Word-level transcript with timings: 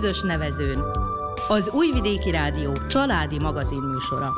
közös 0.00 0.20
nevezőn. 0.20 0.84
Az 1.48 1.70
Újvidéki 1.72 2.30
Rádió 2.30 2.72
családi 2.88 3.38
magazin 3.38 3.80
műsora. 3.80 4.32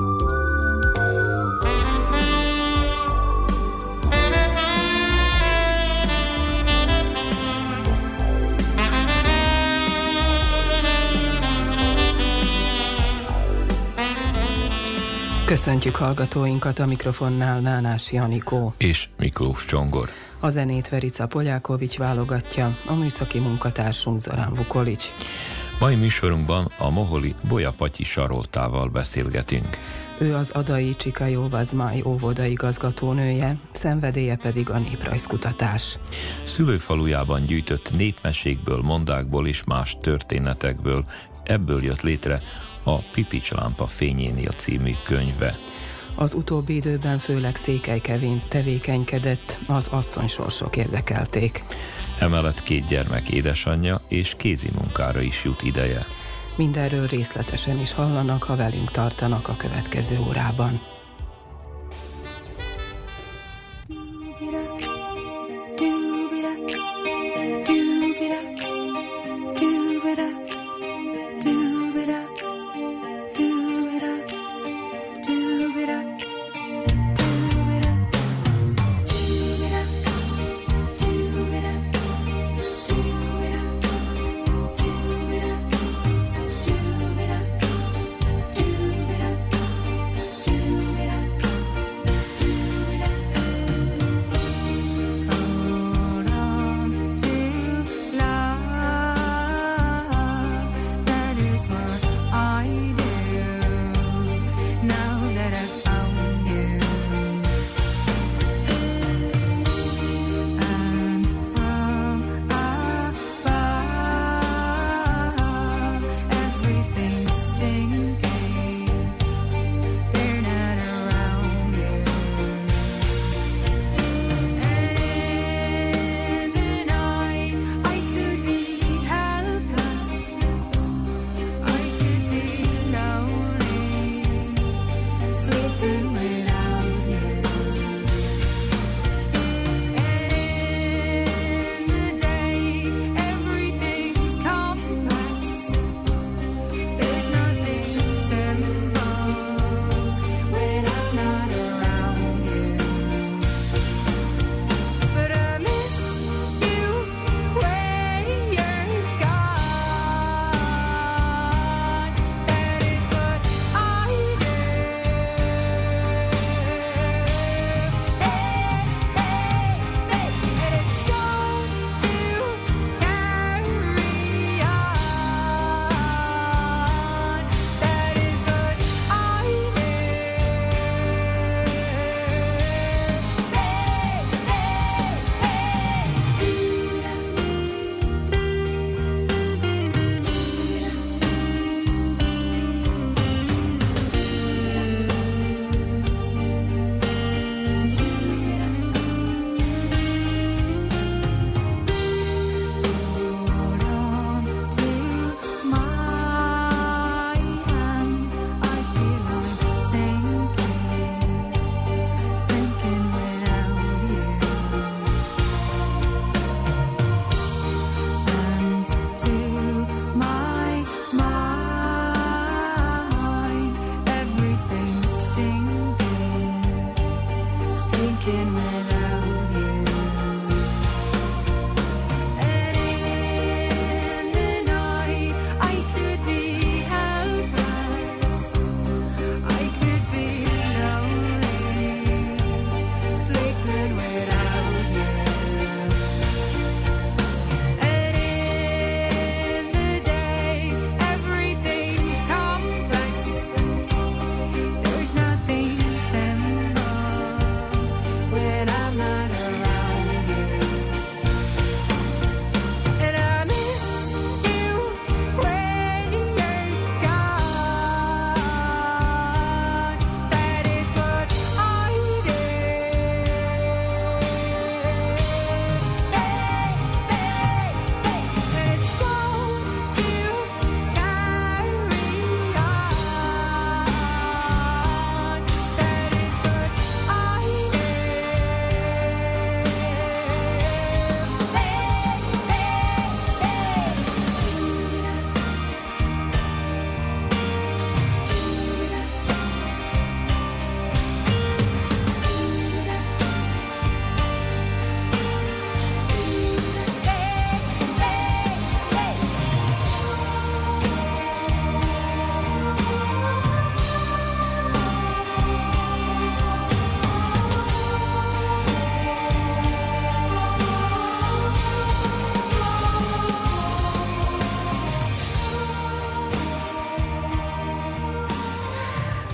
Köszöntjük 15.45 15.97
hallgatóinkat 15.97 16.79
a 16.79 16.87
mikrofonnál 16.87 17.61
Nánás 17.61 18.13
Janikó. 18.13 18.75
És 18.77 19.09
Miklós 19.17 19.65
Csongor. 19.65 20.09
A 20.41 20.49
zenét 20.49 20.89
Verica 20.89 21.27
Polyákovics 21.27 21.99
válogatja, 21.99 22.77
a 22.87 22.95
műszaki 22.95 23.39
munkatársunk 23.39 24.21
Zorán 24.21 24.55
Vukolics. 24.55 25.11
Mai 25.81 25.95
műsorunkban 25.95 26.73
a 26.79 26.91
moholi 26.91 27.35
Bolya 27.49 27.71
Patyi 27.77 28.05
Saroltával 28.05 28.89
beszélgetünk. 28.89 29.77
Ő 30.19 30.35
az 30.35 30.51
Adai 30.51 30.97
Csikajó 30.97 31.49
Vazmáj 31.49 32.03
óvoda 32.05 32.45
igazgatónője, 32.45 33.57
szenvedélye 33.73 34.37
pedig 34.37 34.71
a 34.71 34.79
néprajzkutatás. 34.79 35.99
Szülőfalujában 36.45 37.45
gyűjtött 37.45 37.97
népmesékből, 37.97 38.81
mondákból 38.83 39.47
és 39.47 39.65
más 39.65 39.97
történetekből 40.01 41.05
ebből 41.43 41.83
jött 41.83 42.03
létre 42.03 42.41
a 42.83 42.97
Pipics 42.97 43.51
lámpa 43.53 43.87
fényénél 43.87 44.51
című 44.51 44.95
könyve. 45.05 45.55
Az 46.15 46.35
utóbbi 46.35 46.75
időben 46.75 47.19
főleg 47.19 47.57
Székely 47.57 48.01
Kevin 48.01 48.43
tevékenykedett, 48.49 49.59
az 49.69 49.87
asszonysorsok 49.87 50.77
érdekelték. 50.77 51.65
Emellett 52.21 52.63
két 52.63 52.87
gyermek 52.87 53.29
édesanyja 53.29 54.01
és 54.09 54.35
kézi 54.37 54.71
munkára 54.75 55.21
is 55.21 55.45
jut 55.45 55.63
ideje. 55.63 56.07
Mindenről 56.57 57.07
részletesen 57.07 57.79
is 57.79 57.93
hallanak, 57.93 58.43
ha 58.43 58.57
velünk 58.57 58.91
tartanak 58.91 59.49
a 59.49 59.57
következő 59.57 60.19
órában. 60.29 60.81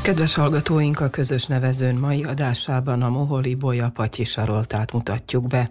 Kedves 0.06 0.34
hallgatóink, 0.34 1.00
a 1.00 1.10
közös 1.10 1.46
nevezőn 1.46 1.94
mai 1.94 2.24
adásában 2.24 3.02
a 3.02 3.08
Moholi 3.08 3.54
Bolya 3.54 3.90
Patyi 3.94 4.24
Saroltát 4.24 4.92
mutatjuk 4.92 5.46
be. 5.46 5.70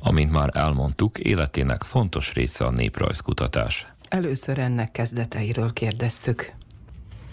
Amint 0.00 0.30
már 0.30 0.50
elmondtuk, 0.52 1.18
életének 1.18 1.82
fontos 1.82 2.32
része 2.32 2.64
a 2.64 2.70
néprajzkutatás. 2.70 3.86
Először 4.08 4.58
ennek 4.58 4.92
kezdeteiről 4.92 5.72
kérdeztük. 5.72 6.52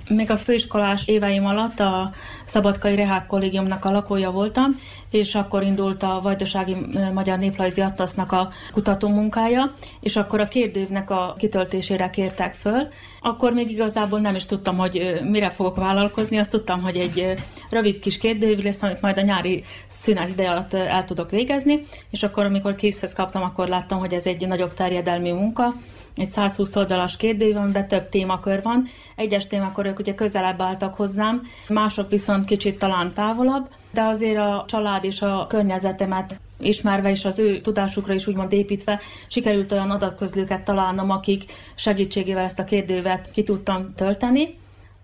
Még 0.09 0.31
a 0.31 0.37
főiskolás 0.37 1.07
éveim 1.07 1.45
alatt 1.45 1.79
a 1.79 2.11
Szabadkai 2.45 2.95
Rehák 2.95 3.25
Kollégiumnak 3.25 3.85
a 3.85 3.91
lakója 3.91 4.31
voltam, 4.31 4.79
és 5.11 5.35
akkor 5.35 5.63
indult 5.63 6.03
a 6.03 6.19
Vajdasági 6.23 6.75
Magyar 7.13 7.37
Néprajzi 7.37 7.81
Atlasznak 7.81 8.31
a 8.31 8.49
kutatómunkája, 8.71 9.73
és 9.99 10.15
akkor 10.15 10.39
a 10.39 10.47
kérdővnek 10.47 11.09
a 11.09 11.35
kitöltésére 11.37 12.09
kértek 12.09 12.53
föl. 12.53 12.87
Akkor 13.21 13.53
még 13.53 13.71
igazából 13.71 14.19
nem 14.19 14.35
is 14.35 14.45
tudtam, 14.45 14.77
hogy 14.77 15.19
mire 15.23 15.49
fogok 15.49 15.75
vállalkozni, 15.75 16.37
azt 16.37 16.51
tudtam, 16.51 16.81
hogy 16.81 16.97
egy 16.97 17.33
rövid 17.69 17.99
kis 17.99 18.17
kérdőív 18.17 18.63
lesz, 18.63 18.81
amit 18.81 19.01
majd 19.01 19.17
a 19.17 19.21
nyári 19.21 19.63
szünet 20.09 20.29
ide 20.29 20.49
alatt 20.49 20.73
el 20.73 21.05
tudok 21.05 21.29
végezni, 21.29 21.85
és 22.09 22.23
akkor, 22.23 22.45
amikor 22.45 22.75
készhez 22.75 23.13
kaptam, 23.13 23.41
akkor 23.41 23.67
láttam, 23.67 23.99
hogy 23.99 24.13
ez 24.13 24.25
egy 24.25 24.47
nagyobb 24.47 24.73
terjedelmi 24.73 25.31
munka, 25.31 25.73
egy 26.15 26.31
120 26.31 26.75
oldalas 26.75 27.17
kérdőív, 27.17 27.57
amiben 27.57 27.87
több 27.87 28.09
témakör 28.09 28.61
van. 28.61 28.87
Egyes 29.15 29.47
témakörök 29.47 29.99
ugye 29.99 30.15
közelebb 30.15 30.61
álltak 30.61 30.95
hozzám, 30.95 31.41
mások 31.67 32.09
viszont 32.09 32.45
kicsit 32.45 32.79
talán 32.79 33.13
távolabb, 33.13 33.69
de 33.91 34.01
azért 34.01 34.37
a 34.37 34.65
család 34.67 35.03
és 35.03 35.21
a 35.21 35.45
környezetemet 35.49 36.39
ismerve 36.59 37.09
és 37.09 37.25
az 37.25 37.39
ő 37.39 37.61
tudásukra 37.61 38.13
is 38.13 38.27
úgymond 38.27 38.51
építve 38.51 38.99
sikerült 39.27 39.71
olyan 39.71 39.91
adatközlőket 39.91 40.63
találnom, 40.63 41.09
akik 41.09 41.43
segítségével 41.75 42.43
ezt 42.43 42.59
a 42.59 42.63
kérdővet 42.63 43.31
ki 43.31 43.43
tudtam 43.43 43.93
tölteni. 43.95 44.57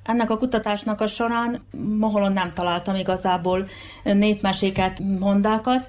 Ennek 0.05 0.29
a 0.29 0.37
kutatásnak 0.37 1.01
a 1.01 1.07
során 1.07 1.61
Moholon 1.99 2.33
nem 2.33 2.53
találtam 2.53 2.95
igazából 2.95 3.67
népmeséket, 4.03 4.99
mondákat, 5.19 5.87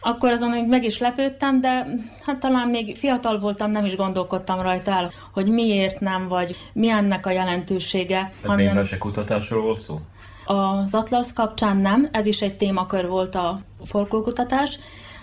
akkor 0.00 0.30
azon 0.30 0.50
hogy 0.50 0.66
meg 0.66 0.84
is 0.84 0.98
lepődtem, 0.98 1.60
de 1.60 1.86
hát 2.24 2.38
talán 2.38 2.68
még 2.68 2.96
fiatal 2.96 3.38
voltam, 3.38 3.70
nem 3.70 3.84
is 3.84 3.96
gondolkodtam 3.96 4.60
rajta 4.60 4.90
el, 4.90 5.10
hogy 5.32 5.46
miért 5.46 6.00
nem, 6.00 6.28
vagy 6.28 6.56
mi 6.72 6.88
ennek 6.88 7.26
a 7.26 7.30
jelentősége. 7.30 8.32
Tehát 8.42 8.56
még 8.56 8.98
kutatásról 8.98 9.62
volt 9.62 9.80
szó? 9.80 10.00
Az 10.44 10.94
Atlasz 10.94 11.32
kapcsán 11.32 11.76
nem, 11.76 12.08
ez 12.12 12.26
is 12.26 12.42
egy 12.42 12.56
témakör 12.56 13.08
volt 13.08 13.34
a 13.34 13.60
folklórkutatás, 13.84 14.78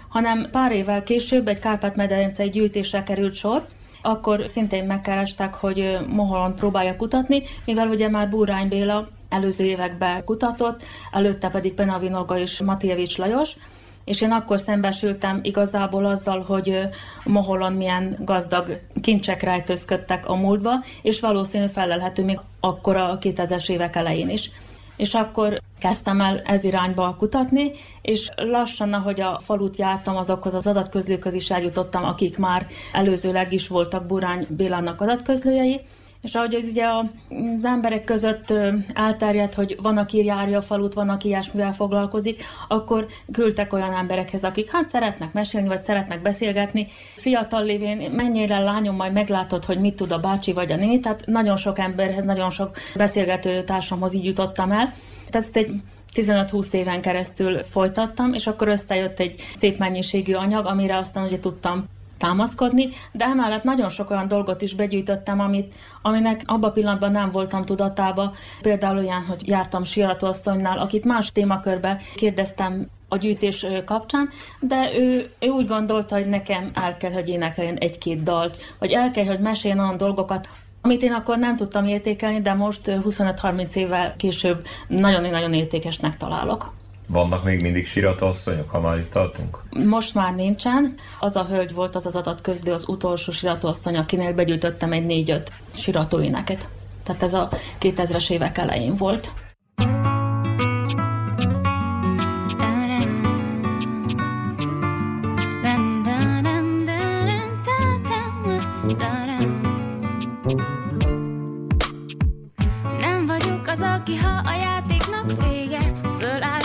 hanem 0.09 0.47
pár 0.51 0.71
évvel 0.71 1.03
később 1.03 1.47
egy 1.47 1.59
Kárpát-medencei 1.59 2.49
gyűjtésre 2.49 3.03
került 3.03 3.35
sor, 3.35 3.65
akkor 4.01 4.43
szintén 4.47 4.83
megkerestek, 4.83 5.53
hogy 5.53 5.97
Moholon 6.07 6.55
próbálja 6.55 6.95
kutatni, 6.95 7.43
mivel 7.65 7.87
ugye 7.87 8.09
már 8.09 8.29
Búrány 8.29 8.67
Béla 8.67 9.07
előző 9.29 9.63
években 9.63 10.23
kutatott, 10.23 10.83
előtte 11.11 11.49
pedig 11.49 11.73
Penavinolga 11.73 12.37
és 12.37 12.61
Matievics 12.61 13.17
Lajos, 13.17 13.55
és 14.05 14.21
én 14.21 14.31
akkor 14.31 14.59
szembesültem 14.59 15.39
igazából 15.43 16.05
azzal, 16.05 16.41
hogy 16.41 16.79
Moholon 17.23 17.73
milyen 17.73 18.17
gazdag 18.19 18.79
kincsek 19.01 19.41
rejtőzködtek 19.41 20.27
a 20.29 20.35
múltba, 20.35 20.71
és 21.01 21.19
valószínű 21.19 21.65
felelhető 21.65 22.23
még 22.23 22.39
akkor 22.59 22.95
a 22.95 23.17
2000-es 23.17 23.69
évek 23.69 23.95
elején 23.95 24.29
is. 24.29 24.51
És 25.01 25.13
akkor 25.13 25.61
kezdtem 25.79 26.21
el 26.21 26.39
ez 26.39 26.63
irányba 26.63 27.15
kutatni, 27.17 27.71
és 28.01 28.29
lassan, 28.35 28.93
ahogy 28.93 29.21
a 29.21 29.39
falut 29.43 29.77
jártam, 29.77 30.15
azokhoz 30.15 30.53
az 30.53 30.67
adatközlőköz 30.67 31.33
is 31.33 31.49
eljutottam, 31.49 32.03
akik 32.03 32.37
már 32.37 32.67
előzőleg 32.93 33.53
is 33.53 33.67
voltak 33.67 34.05
Burány 34.05 34.47
Bélának 34.49 35.01
adatközlőjei, 35.01 35.81
és 36.21 36.35
ahogy 36.35 36.53
ez 36.53 36.67
ugye 36.67 36.85
az 36.85 37.63
emberek 37.63 38.03
között 38.03 38.53
elterjedt, 38.93 39.53
hogy 39.53 39.77
van, 39.81 39.97
aki 39.97 40.25
járja 40.25 40.57
a 40.57 40.61
falut, 40.61 40.93
van, 40.93 41.09
aki 41.09 41.27
ilyesmivel 41.27 41.73
foglalkozik, 41.73 42.43
akkor 42.67 43.05
küldtek 43.31 43.73
olyan 43.73 43.93
emberekhez, 43.93 44.43
akik 44.43 44.71
hát 44.71 44.89
szeretnek 44.89 45.33
mesélni, 45.33 45.67
vagy 45.67 45.81
szeretnek 45.81 46.21
beszélgetni. 46.21 46.87
Fiatal 47.15 47.63
lévén 47.63 48.11
mennyire 48.11 48.59
lányom 48.59 48.95
majd 48.95 49.13
meglátod, 49.13 49.65
hogy 49.65 49.79
mit 49.79 49.95
tud 49.95 50.11
a 50.11 50.19
bácsi 50.19 50.53
vagy 50.53 50.71
a 50.71 50.75
néni, 50.75 50.99
tehát 50.99 51.25
nagyon 51.25 51.57
sok 51.57 51.79
emberhez, 51.79 52.23
nagyon 52.23 52.49
sok 52.49 52.77
beszélgető 52.95 53.63
társamhoz 53.63 54.13
így 54.13 54.25
jutottam 54.25 54.71
el. 54.71 54.93
Tehát 55.29 55.47
ezt 55.47 55.55
egy 55.55 55.71
15-20 56.13 56.73
éven 56.73 57.01
keresztül 57.01 57.57
folytattam, 57.57 58.33
és 58.33 58.47
akkor 58.47 58.67
összejött 58.67 59.19
egy 59.19 59.41
szép 59.57 59.77
mennyiségű 59.77 60.33
anyag, 60.33 60.65
amire 60.65 60.97
aztán 60.97 61.23
ugye 61.23 61.39
tudtam 61.39 61.85
támaszkodni, 62.21 62.89
de 63.11 63.25
emellett 63.25 63.63
nagyon 63.63 63.89
sok 63.89 64.09
olyan 64.09 64.27
dolgot 64.27 64.61
is 64.61 64.75
begyűjtöttem, 64.75 65.39
amit, 65.39 65.73
aminek 66.01 66.43
abban 66.45 66.69
a 66.69 66.73
pillanatban 66.73 67.11
nem 67.11 67.31
voltam 67.31 67.65
tudatába. 67.65 68.33
Például 68.61 68.97
olyan, 68.97 69.25
hogy 69.25 69.47
jártam 69.47 69.83
Sirató 69.83 70.33
akit 70.63 71.05
más 71.05 71.31
témakörbe 71.31 72.01
kérdeztem 72.15 72.87
a 73.07 73.17
gyűjtés 73.17 73.65
kapcsán, 73.85 74.29
de 74.59 74.89
ő, 74.97 75.31
ő 75.39 75.47
úgy 75.47 75.67
gondolta, 75.67 76.15
hogy 76.15 76.27
nekem 76.27 76.71
el 76.73 76.97
kell, 76.97 77.11
hogy 77.11 77.29
énekeljen 77.29 77.77
egy-két 77.77 78.23
dalt, 78.23 78.57
vagy 78.79 78.91
el 78.91 79.11
kell, 79.11 79.25
hogy 79.25 79.39
meséljen 79.39 79.79
olyan 79.79 79.97
dolgokat, 79.97 80.49
amit 80.81 81.01
én 81.01 81.13
akkor 81.13 81.37
nem 81.37 81.55
tudtam 81.55 81.85
értékelni, 81.85 82.41
de 82.41 82.53
most 82.53 82.81
25-30 82.85 83.73
évvel 83.73 84.13
később 84.17 84.65
nagyon-nagyon 84.87 85.53
értékesnek 85.53 86.17
találok. 86.17 86.73
Vannak 87.11 87.43
még 87.43 87.61
mindig 87.61 87.87
siratasszonyok, 87.87 88.69
ha 88.69 88.79
már 88.79 88.97
itt 88.97 89.11
tartunk? 89.11 89.59
Most 89.69 90.13
már 90.13 90.35
nincsen. 90.35 90.95
Az 91.19 91.35
a 91.35 91.45
hölgy 91.45 91.73
volt 91.73 91.95
az 91.95 92.05
az 92.05 92.15
adatközlő, 92.15 92.73
az 92.73 92.87
utolsó 92.87 93.31
siratasszony, 93.31 93.97
akinek 93.97 94.35
begyűjtöttem 94.35 94.91
egy 94.91 95.05
négy-öt 95.05 95.51
siratóéneket. 95.73 96.67
Tehát 97.03 97.23
ez 97.23 97.33
a 97.33 97.49
2000-es 97.79 98.29
évek 98.29 98.57
elején 98.57 98.95
volt. 98.95 99.31
akartad, 105.81 107.61
ettől 107.61 108.01
felforr 108.01 108.83
a 116.03 116.10
vérem, 116.21 116.61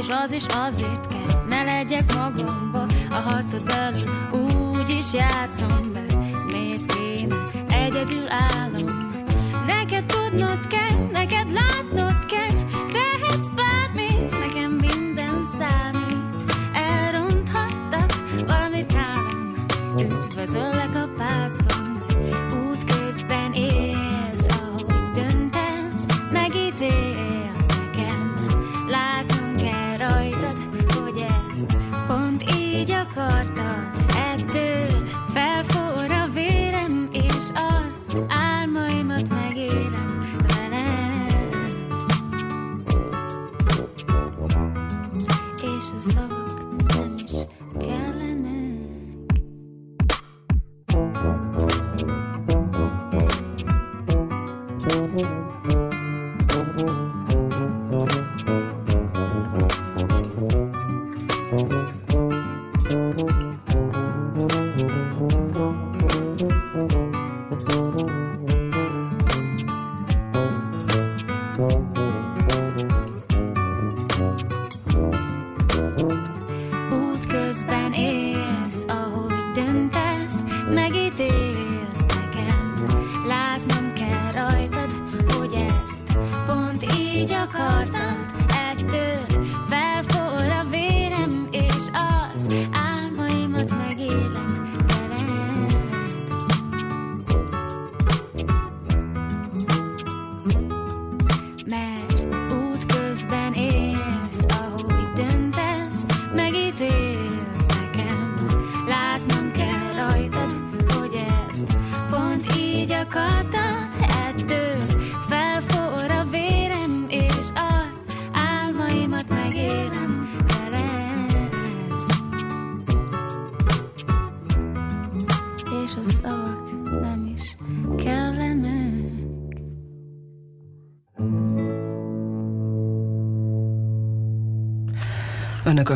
és 0.00 0.08
az 0.08 0.32
álm 8.28 9.09
Önök 55.12 55.24
a 55.24 55.39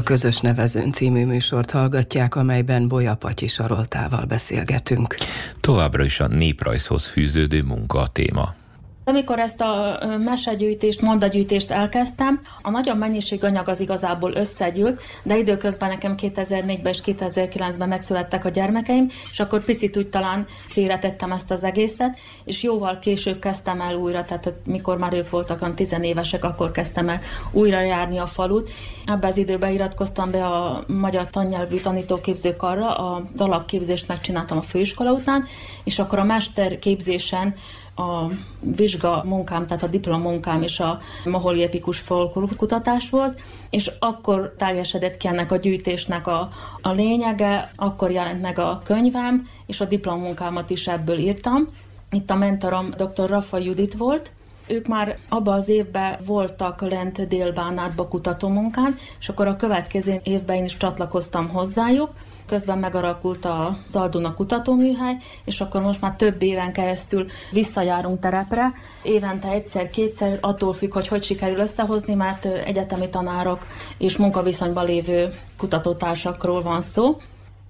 Közös 0.04 0.40
Nevezőn 0.40 0.92
című 0.92 1.24
műsort 1.24 1.70
hallgatják, 1.70 2.34
amelyben 2.34 2.88
Bolya 2.88 3.14
Patyi 3.14 3.46
Saroltával 3.46 4.24
beszélgetünk. 4.24 5.14
Továbbra 5.60 6.04
is 6.04 6.20
a 6.20 6.26
néprajzhoz 6.26 7.06
fűződő 7.06 7.62
munka 7.62 7.98
a 7.98 8.06
téma. 8.06 8.54
Amikor 9.06 9.38
ezt 9.38 9.60
a 9.60 9.98
mesegyűjtést, 10.18 11.00
mondagyűjtést 11.00 11.70
elkezdtem, 11.70 12.40
a 12.62 12.70
nagyon 12.70 12.96
mennyiség 12.96 13.44
anyag 13.44 13.68
az 13.68 13.80
igazából 13.80 14.32
összegyűlt, 14.32 15.02
de 15.22 15.36
időközben 15.36 15.88
nekem 15.88 16.14
2004-ben 16.18 16.92
és 16.92 17.00
2009-ben 17.04 17.88
megszülettek 17.88 18.44
a 18.44 18.48
gyermekeim, 18.48 19.08
és 19.32 19.40
akkor 19.40 19.64
picit 19.64 19.96
úgy 19.96 20.08
talán 20.08 20.46
félretettem 20.68 21.32
ezt 21.32 21.50
az 21.50 21.62
egészet, 21.62 22.18
és 22.44 22.62
jóval 22.62 22.98
később 22.98 23.38
kezdtem 23.38 23.80
el 23.80 23.94
újra, 23.94 24.24
tehát 24.24 24.52
mikor 24.64 24.98
már 24.98 25.12
ők 25.12 25.30
voltak 25.30 25.62
a 25.62 25.74
tizenévesek, 25.74 26.44
akkor 26.44 26.70
kezdtem 26.70 27.08
el 27.08 27.20
újra 27.50 27.80
járni 27.80 28.18
a 28.18 28.26
falut. 28.26 28.70
Ebben 29.06 29.30
az 29.30 29.36
időben 29.36 29.72
iratkoztam 29.72 30.30
be 30.30 30.46
a 30.46 30.84
magyar 30.86 31.30
tannyelvű 31.30 31.76
tanítóképzőkarra, 31.76 32.94
az 32.94 33.40
alapképzést 33.40 34.08
megcsináltam 34.08 34.58
a 34.58 34.62
főiskola 34.62 35.12
után, 35.12 35.44
és 35.84 35.98
akkor 35.98 36.18
a 36.18 36.24
mesterképzésen 36.24 37.54
a 37.96 38.30
vizsga 38.60 39.22
munkám, 39.26 39.66
tehát 39.66 39.82
a 39.82 39.86
diplomunkám 39.86 40.62
is 40.62 40.80
a 40.80 41.00
moholi 41.24 41.62
epikus 41.62 41.98
folklórkutatás 41.98 43.10
volt, 43.10 43.40
és 43.70 43.90
akkor 43.98 44.54
teljesedett 44.58 45.16
ki 45.16 45.26
ennek 45.28 45.52
a 45.52 45.56
gyűjtésnek 45.56 46.26
a, 46.26 46.48
a 46.80 46.90
lényege, 46.90 47.70
akkor 47.76 48.10
jelent 48.10 48.42
meg 48.42 48.58
a 48.58 48.80
könyvem, 48.84 49.48
és 49.66 49.80
a 49.80 49.84
diplomunkámat 49.84 50.70
is 50.70 50.86
ebből 50.86 51.18
írtam. 51.18 51.68
Itt 52.10 52.30
a 52.30 52.34
mentorom 52.34 52.90
dr. 52.90 53.28
Rafa 53.28 53.58
Judit 53.58 53.94
volt, 53.94 54.30
ők 54.66 54.86
már 54.86 55.18
abban 55.28 55.58
az 55.58 55.68
évben 55.68 56.18
voltak 56.26 56.80
lent 56.80 57.28
Délbánátba 57.28 58.08
kutatómunkán, 58.08 58.96
és 59.20 59.28
akkor 59.28 59.46
a 59.46 59.56
következő 59.56 60.20
évben 60.22 60.56
én 60.56 60.64
is 60.64 60.76
csatlakoztam 60.76 61.48
hozzájuk, 61.48 62.10
közben 62.46 62.78
megalakult 62.78 63.44
a 63.44 63.78
Zalduna 63.88 64.34
kutatóműhely, 64.34 65.16
és 65.44 65.60
akkor 65.60 65.82
most 65.82 66.00
már 66.00 66.16
több 66.16 66.42
éven 66.42 66.72
keresztül 66.72 67.26
visszajárunk 67.50 68.20
terepre, 68.20 68.72
évente 69.02 69.48
egyszer-kétszer, 69.48 70.38
attól 70.40 70.72
függ, 70.72 70.92
hogy 70.92 71.08
hogy 71.08 71.22
sikerül 71.22 71.58
összehozni, 71.58 72.14
mert 72.14 72.44
egyetemi 72.44 73.08
tanárok 73.08 73.66
és 73.98 74.16
munkaviszonyban 74.16 74.84
lévő 74.84 75.34
kutatótársakról 75.56 76.62
van 76.62 76.82
szó, 76.82 77.16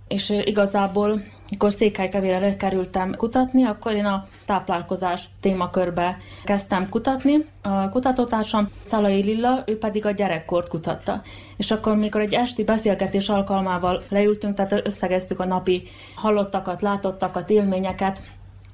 és 0.08 0.30
igazából 0.44 1.22
mikor 1.50 1.72
Székelykevére 1.72 2.56
kerültem 2.56 3.14
kutatni, 3.16 3.64
akkor 3.64 3.92
én 3.92 4.04
a 4.04 4.26
táplálkozás 4.46 5.24
témakörbe 5.40 6.16
kezdtem 6.44 6.88
kutatni. 6.88 7.46
A 7.62 7.88
kutatótársam 7.88 8.70
Szalai 8.82 9.22
Lilla, 9.22 9.62
ő 9.66 9.78
pedig 9.78 10.06
a 10.06 10.10
gyerekkort 10.10 10.68
kutatta. 10.68 11.22
És 11.56 11.70
akkor, 11.70 11.96
mikor 11.96 12.20
egy 12.20 12.32
esti 12.32 12.64
beszélgetés 12.64 13.28
alkalmával 13.28 14.02
leültünk, 14.08 14.54
tehát 14.54 14.86
összegeztük 14.86 15.40
a 15.40 15.44
napi 15.44 15.82
hallottakat, 16.14 16.82
látottakat, 16.82 17.50
élményeket, 17.50 18.22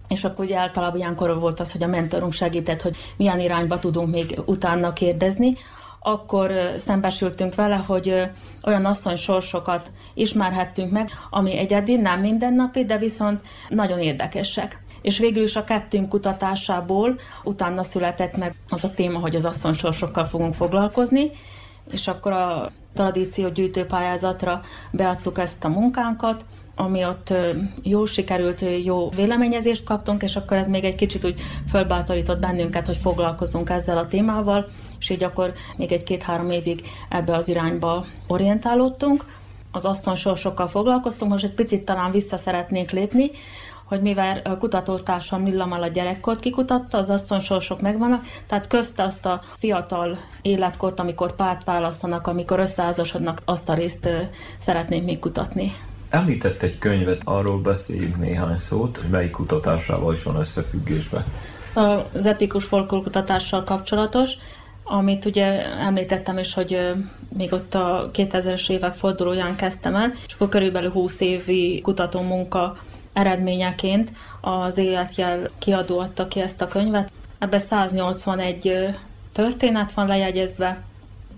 és 0.09 0.25
akkor 0.25 0.45
ugye 0.45 0.57
általában 0.57 0.99
ilyenkor 0.99 1.39
volt 1.39 1.61
az, 1.61 1.73
hogy 1.73 1.83
a 1.83 1.87
mentorunk 1.87 2.33
segített, 2.33 2.83
hogy 2.83 2.97
milyen 3.17 3.41
irányba 3.41 3.79
tudunk 3.79 4.11
még 4.11 4.41
utána 4.47 4.93
kérdezni, 4.93 5.57
akkor 6.01 6.53
szembesültünk 6.79 7.55
vele, 7.55 7.77
hogy 7.77 8.31
olyan 8.63 8.85
asszony 8.85 9.17
sorsokat 9.17 9.91
ismerhettünk 10.15 10.93
meg, 10.93 11.11
ami 11.31 11.57
egyedi, 11.59 11.97
nem 11.97 12.21
mindennapi, 12.21 12.85
de 12.85 12.99
viszont 12.99 13.41
nagyon 13.69 13.99
érdekesek. 13.99 14.83
És 15.03 15.19
végül 15.19 15.43
is 15.43 15.57
a 15.57 15.65
kettőnk 15.65 16.09
kutatásából 16.09 17.19
utána 17.45 17.83
született 17.83 18.37
meg 18.37 18.55
az 18.69 18.85
a 18.85 18.95
téma, 18.95 19.19
hogy 19.19 19.37
az 19.37 19.45
asszony 19.45 19.73
sorsokkal 19.73 20.25
fogunk 20.25 20.55
foglalkozni, 20.55 21.31
és 21.91 22.09
akkor 22.09 22.33
a 22.33 22.71
tradíció 22.95 23.49
gyűjtőpályázatra 23.49 24.61
beadtuk 24.91 25.39
ezt 25.39 25.65
a 25.65 25.69
munkánkat, 25.69 26.45
ami 26.81 27.05
ott 27.05 27.33
jó 27.83 28.05
sikerült, 28.05 28.65
jó 28.85 29.09
véleményezést 29.09 29.85
kaptunk, 29.85 30.23
és 30.23 30.37
akkor 30.37 30.57
ez 30.57 30.69
még 30.69 30.85
egy 30.85 30.95
kicsit 30.95 31.25
úgy 31.25 31.41
fölbátorított 31.71 32.39
bennünket, 32.39 32.87
hogy 32.87 32.97
foglalkozunk 32.97 33.71
ezzel 33.71 33.99
a 33.99 34.09
témával, 34.09 34.69
és 35.01 35.11
így 35.11 35.25
akkor 35.25 35.53
még 35.77 35.93
egy-két-három 35.93 36.51
évig 36.51 36.81
ebbe 37.09 37.37
az 37.37 37.49
irányba 37.49 38.05
orientálódtunk. 38.27 39.25
Az 39.73 39.85
asztonsorsokkal 39.85 40.69
foglalkoztunk, 40.69 41.31
most 41.31 41.45
egy 41.45 41.55
picit 41.55 41.85
talán 41.85 42.11
vissza 42.11 42.37
szeretnék 42.37 42.91
lépni, 42.91 43.31
hogy 43.85 44.01
mivel 44.01 44.57
kutatótársam 44.59 45.45
Lillamal 45.45 45.83
a 45.83 45.87
gyerekkort 45.87 46.41
kikutatta, 46.41 46.99
az 46.99 47.11
asszonysorsok 47.11 47.81
megvannak, 47.81 48.25
tehát 48.47 48.67
közte 48.67 49.03
azt 49.03 49.27
a 49.27 49.41
fiatal 49.59 50.19
életkort, 50.43 51.01
amikor 51.01 51.37
párt 51.37 51.65
választanak, 51.65 52.27
amikor 52.27 52.59
összeházasodnak, 52.59 53.43
azt 53.45 53.69
a 53.69 53.75
részt 53.75 54.09
szeretném 54.59 55.05
még 55.05 55.19
kutatni. 55.19 55.73
Említett 56.11 56.63
egy 56.63 56.79
könyvet, 56.79 57.21
arról 57.25 57.59
beszéljünk 57.59 58.17
néhány 58.17 58.59
szót, 58.59 58.97
hogy 58.97 59.09
melyik 59.11 59.31
kutatásával 59.31 60.15
is 60.15 60.23
van 60.23 60.37
összefüggésben. 60.37 61.25
Az 62.13 62.27
epikus 62.27 62.65
folklórkutatással 62.65 63.65
kapcsolatos, 63.65 64.31
amit 64.85 65.25
ugye 65.25 65.77
említettem 65.79 66.39
is, 66.39 66.55
hogy 66.55 66.95
még 67.37 67.53
ott 67.53 67.75
a 67.75 68.11
2000-es 68.13 68.71
évek 68.71 68.95
fordulóján 68.95 69.57
kezdtem 69.57 69.95
el, 69.95 70.13
és 70.27 70.35
akkor 70.35 70.49
körülbelül 70.49 70.91
20 70.91 71.21
évi 71.21 71.81
kutatómunka 71.81 72.77
eredményeként 73.13 74.13
az 74.41 74.79
Életjel 74.79 75.51
kiadó 75.59 75.99
adta 75.99 76.29
ki 76.29 76.41
ezt 76.41 76.61
a 76.61 76.69
könyvet. 76.69 77.11
Ebben 77.39 77.59
181 77.59 78.97
történet 79.33 79.93
van 79.93 80.07
lejegyezve, 80.07 80.83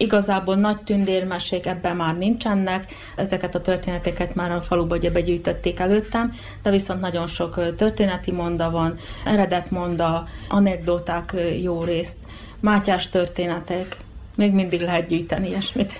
Igazából 0.02 0.54
nagy 0.54 0.78
tündérmesék 0.78 1.66
ebben 1.66 1.96
már 1.96 2.18
nincsenek, 2.18 2.92
ezeket 3.16 3.54
a 3.54 3.60
történeteket 3.60 4.34
már 4.34 4.52
a 4.52 4.60
faluba 4.60 4.96
ugye 4.96 5.10
begyűjtötték 5.10 5.78
előttem, 5.78 6.32
de 6.62 6.70
viszont 6.70 7.00
nagyon 7.00 7.26
sok 7.26 7.74
történeti 7.76 8.32
monda 8.32 8.70
van, 8.70 8.98
eredet 9.24 9.70
monda, 9.70 10.24
anekdoták 10.48 11.34
jó 11.62 11.84
részt, 11.84 12.16
Mátyás 12.60 13.08
történetek, 13.08 13.96
még 14.36 14.52
mindig 14.52 14.80
lehet 14.80 15.06
gyűjteni 15.06 15.48
ilyesmit. 15.48 15.92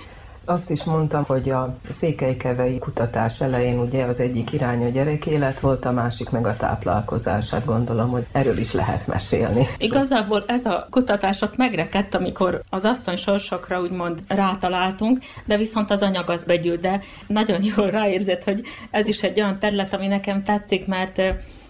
Azt 0.45 0.69
is 0.69 0.83
mondtam, 0.83 1.23
hogy 1.23 1.49
a 1.49 1.75
székelykevei 1.89 2.79
kutatás 2.79 3.41
elején 3.41 3.79
ugye 3.79 4.03
az 4.03 4.19
egyik 4.19 4.51
irány 4.51 4.83
a 4.83 4.89
gyerekélet 4.89 5.59
volt, 5.59 5.85
a 5.85 5.91
másik 5.91 6.29
meg 6.29 6.47
a 6.47 6.55
táplálkozás. 6.55 7.49
Hát 7.49 7.65
gondolom, 7.65 8.09
hogy 8.09 8.25
erről 8.31 8.57
is 8.57 8.73
lehet 8.73 9.07
mesélni. 9.07 9.67
Igazából 9.77 10.43
ez 10.47 10.65
a 10.65 10.87
kutatások 10.89 11.55
megrekedt, 11.55 12.15
amikor 12.15 12.63
az 12.69 12.83
asszony 12.83 13.15
sorsokra 13.15 13.81
úgymond 13.81 14.23
rátaláltunk, 14.27 15.19
de 15.45 15.57
viszont 15.57 15.91
az 15.91 16.01
anyag 16.01 16.29
az 16.29 16.43
begyűlt, 16.43 16.81
de 16.81 17.01
nagyon 17.27 17.63
jól 17.75 17.89
ráérzett, 17.89 18.43
hogy 18.43 18.61
ez 18.91 19.07
is 19.07 19.23
egy 19.23 19.39
olyan 19.41 19.59
terület, 19.59 19.93
ami 19.93 20.07
nekem 20.07 20.43
tetszik, 20.43 20.87
mert 20.87 21.21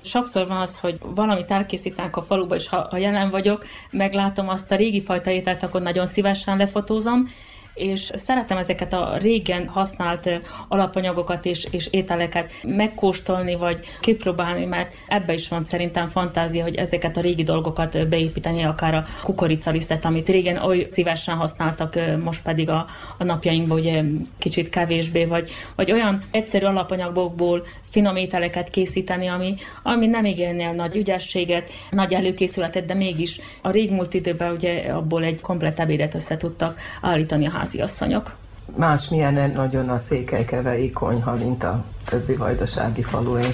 Sokszor 0.05 0.47
van 0.47 0.57
az, 0.57 0.77
hogy 0.77 0.97
valamit 1.15 1.51
elkészítenek 1.51 2.17
a 2.17 2.23
faluba, 2.23 2.55
és 2.55 2.67
ha, 2.67 2.87
ha 2.89 2.97
jelen 2.97 3.29
vagyok, 3.29 3.65
meglátom 3.91 4.49
azt 4.49 4.71
a 4.71 4.75
régi 4.75 5.03
fajta 5.03 5.29
ételt, 5.29 5.63
akkor 5.63 5.81
nagyon 5.81 6.05
szívesen 6.05 6.57
lefotózom, 6.57 7.27
és 7.73 8.11
szeretem 8.15 8.57
ezeket 8.57 8.93
a 8.93 9.17
régen 9.17 9.67
használt 9.67 10.29
alapanyagokat 10.67 11.45
és, 11.45 11.67
és 11.71 11.87
ételeket 11.91 12.51
megkóstolni, 12.63 13.55
vagy 13.55 13.79
kipróbálni, 13.99 14.65
mert 14.65 14.93
ebbe 15.07 15.33
is 15.33 15.47
van 15.47 15.63
szerintem 15.63 16.09
fantázia, 16.09 16.63
hogy 16.63 16.75
ezeket 16.75 17.17
a 17.17 17.21
régi 17.21 17.43
dolgokat 17.43 18.07
beépíteni, 18.07 18.63
akár 18.63 18.93
a 18.93 19.05
kukoricalisztet, 19.23 20.05
amit 20.05 20.29
régen 20.29 20.57
oly 20.57 20.87
szívesen 20.91 21.35
használtak, 21.35 21.99
most 22.23 22.41
pedig 22.41 22.69
a, 22.69 22.85
a 23.17 23.23
napjainkban 23.23 23.77
ugye 23.77 24.03
kicsit 24.37 24.69
kevésbé, 24.69 25.25
vagy, 25.25 25.49
vagy 25.75 25.91
olyan 25.91 26.23
egyszerű 26.31 26.65
alapanyagokból 26.65 27.65
finom 27.93 28.15
ételeket 28.15 28.69
készíteni, 28.69 29.27
ami, 29.27 29.55
ami 29.83 30.07
nem 30.07 30.25
igényel 30.25 30.73
nagy 30.73 30.95
ügyességet, 30.95 31.69
nagy 31.89 32.13
előkészületet, 32.13 32.85
de 32.85 32.93
mégis 32.93 33.39
a 33.62 33.71
régmúlt 33.71 34.13
időben 34.13 34.53
ugye 34.53 34.91
abból 34.93 35.23
egy 35.23 35.41
komplet 35.41 35.79
ebédet 35.79 36.13
össze 36.13 36.38
tudtak 36.38 36.79
állítani 37.01 37.45
a 37.45 37.51
háziasszonyok. 37.51 38.35
Más 38.75 39.09
milyen 39.09 39.51
nagyon 39.55 39.89
a 39.89 39.97
székelykevei 39.97 40.91
konyha, 40.91 41.35
mint 41.35 41.63
a 41.63 41.83
többi 42.05 42.35
vajdasági 42.35 43.01
falué. 43.01 43.53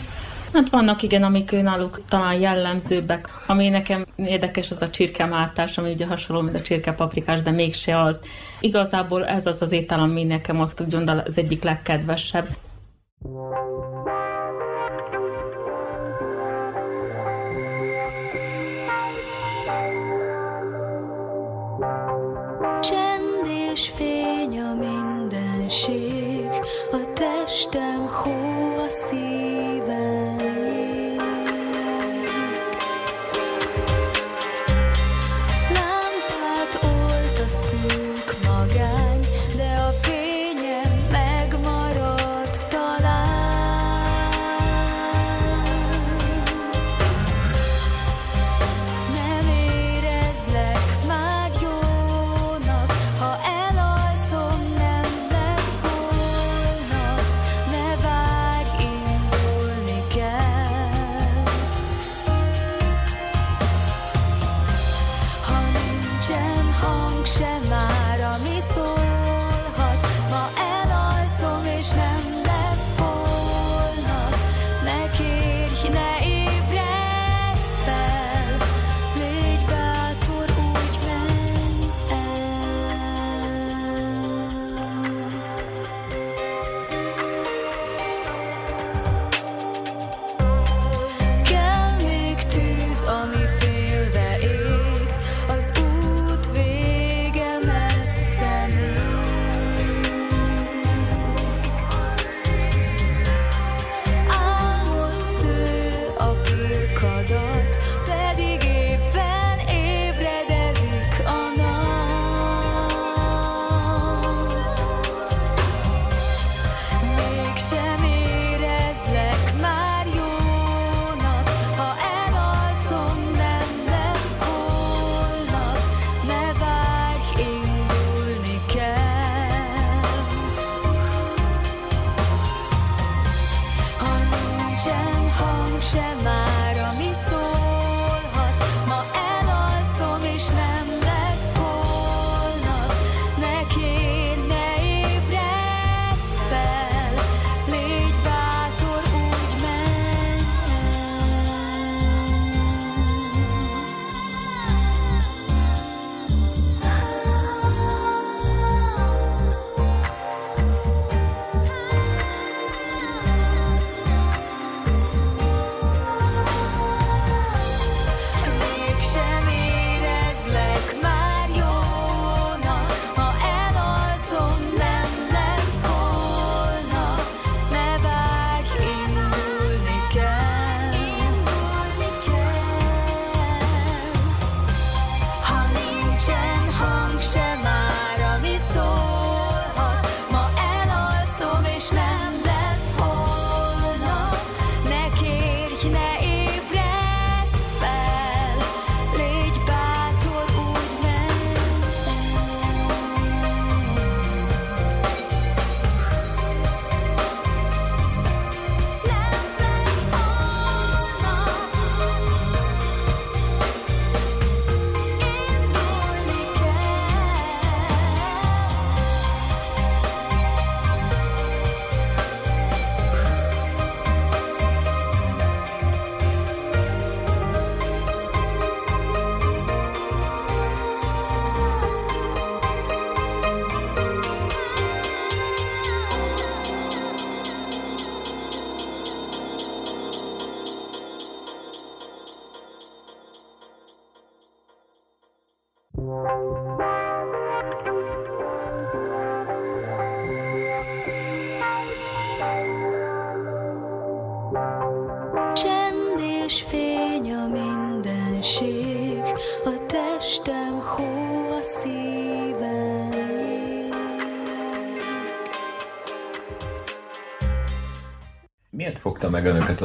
Hát 0.54 0.70
vannak 0.70 1.02
igen, 1.02 1.24
amik 1.24 1.52
náluk 1.62 2.02
talán 2.08 2.40
jellemzőbbek. 2.40 3.28
Ami 3.48 3.70
nekem 3.70 4.06
érdekes, 4.16 4.72
az 4.72 4.82
a 4.82 4.90
csirkemártás, 4.90 5.78
ami 5.78 5.92
ugye 5.92 6.06
hasonló, 6.06 6.42
mint 6.42 6.56
a 6.56 6.62
csirkepaprikás, 6.62 7.42
de 7.42 7.52
mégse 7.52 8.02
az. 8.02 8.20
Igazából 8.60 9.26
ez 9.26 9.46
az 9.46 9.62
az 9.62 9.72
étel, 9.72 10.00
ami 10.00 10.24
nekem 10.24 10.60
ott 10.60 10.80
az 11.06 11.38
egyik 11.38 11.64
legkedvesebb. 11.64 12.48
És 23.80 23.90
fény 23.96 24.60
a 24.60 24.74
mindenség, 24.74 26.50
a 26.92 27.14
testem 27.14 28.08
hó 28.08 28.32
a 28.86 28.90
szívem 28.90 30.29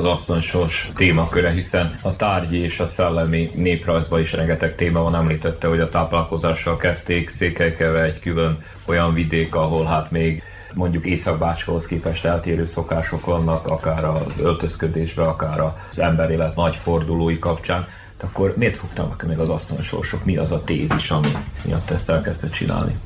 az 0.05 0.21
asszonysors 0.21 0.91
témaköre, 0.95 1.51
hiszen 1.51 1.99
a 2.03 2.17
tárgyi 2.17 2.59
és 2.59 2.81
a 2.81 2.87
szellemi 2.87 3.51
néprajzban 3.55 4.21
is 4.21 4.33
rengeteg 4.33 4.75
téma 4.75 5.03
van, 5.03 5.15
említette, 5.15 5.67
hogy 5.67 5.81
a 5.81 5.89
táplálkozással 5.89 6.77
kezdték, 6.77 7.31
Székelykeve 7.31 8.03
egy 8.03 8.21
külön 8.21 8.65
olyan 8.85 9.15
vidék, 9.15 9.55
ahol 9.55 9.85
hát 9.85 10.11
még 10.11 10.43
mondjuk 10.75 11.05
Észak-Bácskához 11.05 11.87
képest 11.87 12.25
eltérő 12.25 12.65
szokások 12.65 13.27
vannak, 13.27 13.67
akár 13.67 14.05
az 14.05 14.33
öltözködésbe, 14.39 15.23
akár 15.23 15.61
az 15.61 15.99
emberélet 15.99 16.57
nagy 16.57 16.77
fordulói 16.77 17.39
kapcsán. 17.39 17.87
Akkor 18.21 18.55
miért 18.57 18.77
fogtam 18.77 19.17
meg 19.27 19.39
az 19.39 19.49
asszonysorsok? 19.49 20.25
Mi 20.25 20.37
az 20.37 20.53
a 20.53 20.65
tézis, 20.65 21.11
ami 21.11 21.29
miatt 21.65 21.91
ezt 21.91 22.11
elkezdte 22.11 22.49
csinálni? 22.49 22.97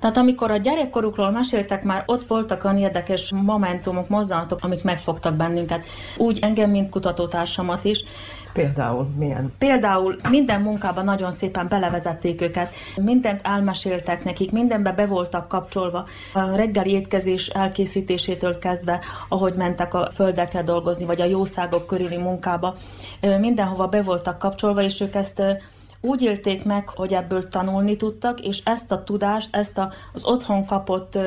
Tehát 0.00 0.16
amikor 0.16 0.50
a 0.50 0.56
gyerekkorukról 0.56 1.30
meséltek, 1.30 1.82
már 1.82 2.02
ott 2.06 2.26
voltak 2.26 2.64
olyan 2.64 2.78
érdekes 2.78 3.32
momentumok, 3.32 4.08
mozzanatok, 4.08 4.58
amik 4.62 4.82
megfogtak 4.82 5.34
bennünket. 5.34 5.86
Úgy 6.16 6.38
engem, 6.42 6.70
mint 6.70 6.90
kutatótársamat 6.90 7.84
is. 7.84 8.04
Például 8.52 9.08
milyen? 9.18 9.52
Például 9.58 10.16
minden 10.28 10.60
munkában 10.60 11.04
nagyon 11.04 11.32
szépen 11.32 11.68
belevezették 11.68 12.40
őket, 12.40 12.74
mindent 12.96 13.40
elmeséltek 13.42 14.24
nekik, 14.24 14.52
mindenbe 14.52 14.92
be 14.92 15.06
voltak 15.06 15.48
kapcsolva. 15.48 16.04
A 16.32 16.54
reggeli 16.54 16.90
étkezés 16.90 17.46
elkészítésétől 17.48 18.58
kezdve, 18.58 19.00
ahogy 19.28 19.54
mentek 19.54 19.94
a 19.94 20.10
földekre 20.14 20.62
dolgozni, 20.62 21.04
vagy 21.04 21.20
a 21.20 21.24
jószágok 21.24 21.86
körüli 21.86 22.16
munkába, 22.16 22.74
mindenhova 23.40 23.86
be 23.86 24.02
voltak 24.02 24.38
kapcsolva, 24.38 24.82
és 24.82 25.00
ők 25.00 25.14
ezt 25.14 25.42
úgy 26.06 26.22
élték 26.22 26.64
meg, 26.64 26.88
hogy 26.88 27.12
ebből 27.12 27.48
tanulni 27.48 27.96
tudtak, 27.96 28.40
és 28.40 28.60
ezt 28.64 28.92
a 28.92 29.04
tudást, 29.04 29.56
ezt 29.56 29.78
az 30.12 30.24
otthon 30.24 30.66
kapott 30.66 31.18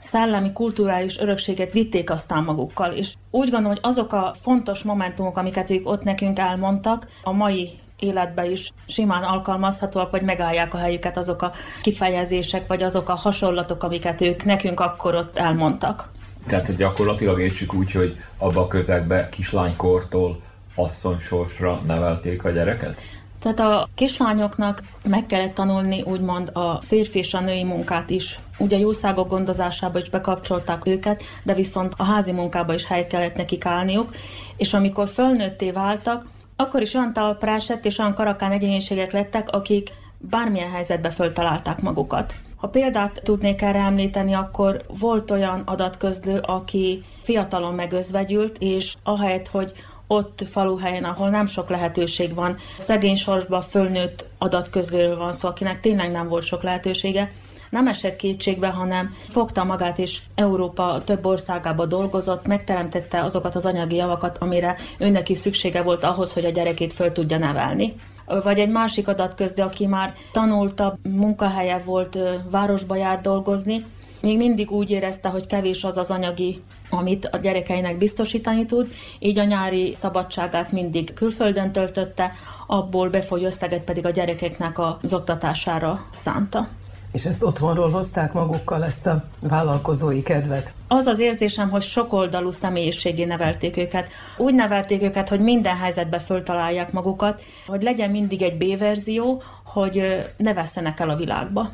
szellemi, 0.00 0.52
kulturális 0.52 1.18
örökséget 1.18 1.72
vitték 1.72 2.10
aztán 2.10 2.44
magukkal. 2.44 2.92
És 2.92 3.14
úgy 3.30 3.50
gondolom, 3.50 3.76
hogy 3.76 3.90
azok 3.90 4.12
a 4.12 4.34
fontos 4.42 4.82
momentumok, 4.82 5.36
amiket 5.36 5.70
ők 5.70 5.88
ott 5.88 6.02
nekünk 6.02 6.38
elmondtak, 6.38 7.08
a 7.22 7.32
mai 7.32 7.70
életben 7.98 8.50
is 8.50 8.72
simán 8.86 9.22
alkalmazhatóak, 9.22 10.10
vagy 10.10 10.22
megállják 10.22 10.74
a 10.74 10.78
helyüket 10.78 11.16
azok 11.16 11.42
a 11.42 11.52
kifejezések, 11.82 12.66
vagy 12.66 12.82
azok 12.82 13.08
a 13.08 13.14
hasonlatok, 13.14 13.82
amiket 13.82 14.20
ők 14.20 14.44
nekünk 14.44 14.80
akkor 14.80 15.14
ott 15.14 15.36
elmondtak. 15.36 16.10
Tehát 16.46 16.76
gyakorlatilag 16.76 17.40
értsük 17.40 17.74
úgy, 17.74 17.92
hogy 17.92 18.16
abba 18.38 18.60
a 18.60 18.66
közegbe 18.68 19.28
kislánykortól 19.28 20.40
asszonysorsra 20.74 21.80
nevelték 21.86 22.44
a 22.44 22.50
gyereket? 22.50 22.96
Tehát 23.42 23.60
a 23.60 23.88
kislányoknak 23.94 24.82
meg 25.04 25.26
kellett 25.26 25.54
tanulni 25.54 26.02
úgymond 26.02 26.50
a 26.52 26.80
férfi 26.80 27.18
és 27.18 27.34
a 27.34 27.40
női 27.40 27.64
munkát 27.64 28.10
is. 28.10 28.38
Ugye 28.58 28.78
jószágok 28.78 29.28
gondozásába 29.28 29.98
is 29.98 30.08
bekapcsolták 30.08 30.86
őket, 30.86 31.22
de 31.42 31.54
viszont 31.54 31.94
a 31.96 32.04
házi 32.04 32.32
munkába 32.32 32.74
is 32.74 32.84
hely 32.84 33.06
kellett 33.06 33.36
nekik 33.36 33.66
állniuk, 33.66 34.14
és 34.56 34.74
amikor 34.74 35.08
fölnőtté 35.08 35.70
váltak, 35.70 36.26
akkor 36.56 36.82
is 36.82 36.94
olyan 36.94 37.12
talprásett 37.12 37.84
és 37.84 37.98
olyan 37.98 38.14
karakán 38.14 38.52
egyéniségek 38.52 39.12
lettek, 39.12 39.48
akik 39.48 39.90
bármilyen 40.18 40.70
helyzetbe 40.70 41.10
föltalálták 41.10 41.80
magukat. 41.80 42.34
Ha 42.56 42.68
példát 42.68 43.20
tudnék 43.24 43.62
erre 43.62 43.78
említeni, 43.78 44.32
akkor 44.32 44.84
volt 44.98 45.30
olyan 45.30 45.62
adatközlő, 45.64 46.38
aki 46.38 47.04
fiatalon 47.22 47.74
megözvegyült, 47.74 48.56
és 48.58 48.94
ahelyett, 49.02 49.48
hogy 49.48 49.72
ott 50.12 50.44
faluhelyen, 50.50 51.04
ahol 51.04 51.30
nem 51.30 51.46
sok 51.46 51.68
lehetőség 51.68 52.34
van, 52.34 52.56
szegény 52.78 53.16
sorsba 53.16 53.60
fölnőtt 53.62 54.24
adatközlőről 54.38 55.16
van 55.16 55.32
szó, 55.32 55.48
akinek 55.48 55.80
tényleg 55.80 56.10
nem 56.10 56.28
volt 56.28 56.44
sok 56.44 56.62
lehetősége, 56.62 57.32
nem 57.70 57.86
esett 57.86 58.16
kétségbe, 58.16 58.68
hanem 58.68 59.14
fogta 59.28 59.64
magát 59.64 59.98
és 59.98 60.20
Európa 60.34 61.02
több 61.04 61.26
országába 61.26 61.86
dolgozott, 61.86 62.46
megteremtette 62.46 63.22
azokat 63.22 63.54
az 63.54 63.66
anyagi 63.66 63.96
javakat, 63.96 64.38
amire 64.38 64.76
önnek 64.98 65.28
is 65.28 65.38
szüksége 65.38 65.82
volt 65.82 66.04
ahhoz, 66.04 66.32
hogy 66.32 66.44
a 66.44 66.50
gyerekét 66.50 66.92
föl 66.92 67.12
tudja 67.12 67.38
nevelni. 67.38 67.94
Vagy 68.42 68.58
egy 68.58 68.70
másik 68.70 69.08
adatközde, 69.08 69.62
aki 69.62 69.86
már 69.86 70.14
tanulta, 70.32 70.98
munkahelye 71.02 71.82
volt, 71.84 72.18
városba 72.50 72.96
járt 72.96 73.22
dolgozni, 73.22 73.84
még 74.22 74.36
mindig 74.36 74.70
úgy 74.70 74.90
érezte, 74.90 75.28
hogy 75.28 75.46
kevés 75.46 75.84
az 75.84 75.96
az 75.96 76.10
anyagi, 76.10 76.62
amit 76.90 77.26
a 77.26 77.36
gyerekeinek 77.36 77.98
biztosítani 77.98 78.66
tud, 78.66 78.92
így 79.18 79.38
a 79.38 79.44
nyári 79.44 79.94
szabadságát 79.94 80.72
mindig 80.72 81.14
külföldön 81.14 81.72
töltötte, 81.72 82.32
abból 82.66 83.08
befolyó 83.08 83.44
összeget 83.44 83.82
pedig 83.82 84.06
a 84.06 84.10
gyerekeknek 84.10 84.78
az 84.78 85.14
oktatására 85.14 86.06
szánta. 86.12 86.68
És 87.12 87.24
ezt 87.24 87.42
otthonról 87.42 87.90
hozták 87.90 88.32
magukkal, 88.32 88.84
ezt 88.84 89.06
a 89.06 89.24
vállalkozói 89.40 90.22
kedvet? 90.22 90.74
Az 90.88 91.06
az 91.06 91.18
érzésem, 91.18 91.70
hogy 91.70 91.82
sokoldalú 91.82 92.50
személyiségé 92.50 93.24
nevelték 93.24 93.76
őket. 93.76 94.08
Úgy 94.36 94.54
nevelték 94.54 95.02
őket, 95.02 95.28
hogy 95.28 95.40
minden 95.40 95.76
helyzetbe 95.76 96.18
föltalálják 96.18 96.92
magukat, 96.92 97.42
hogy 97.66 97.82
legyen 97.82 98.10
mindig 98.10 98.42
egy 98.42 98.56
B-verzió, 98.56 99.42
hogy 99.64 100.24
ne 100.36 100.54
vesszenek 100.54 101.00
el 101.00 101.10
a 101.10 101.16
világba. 101.16 101.70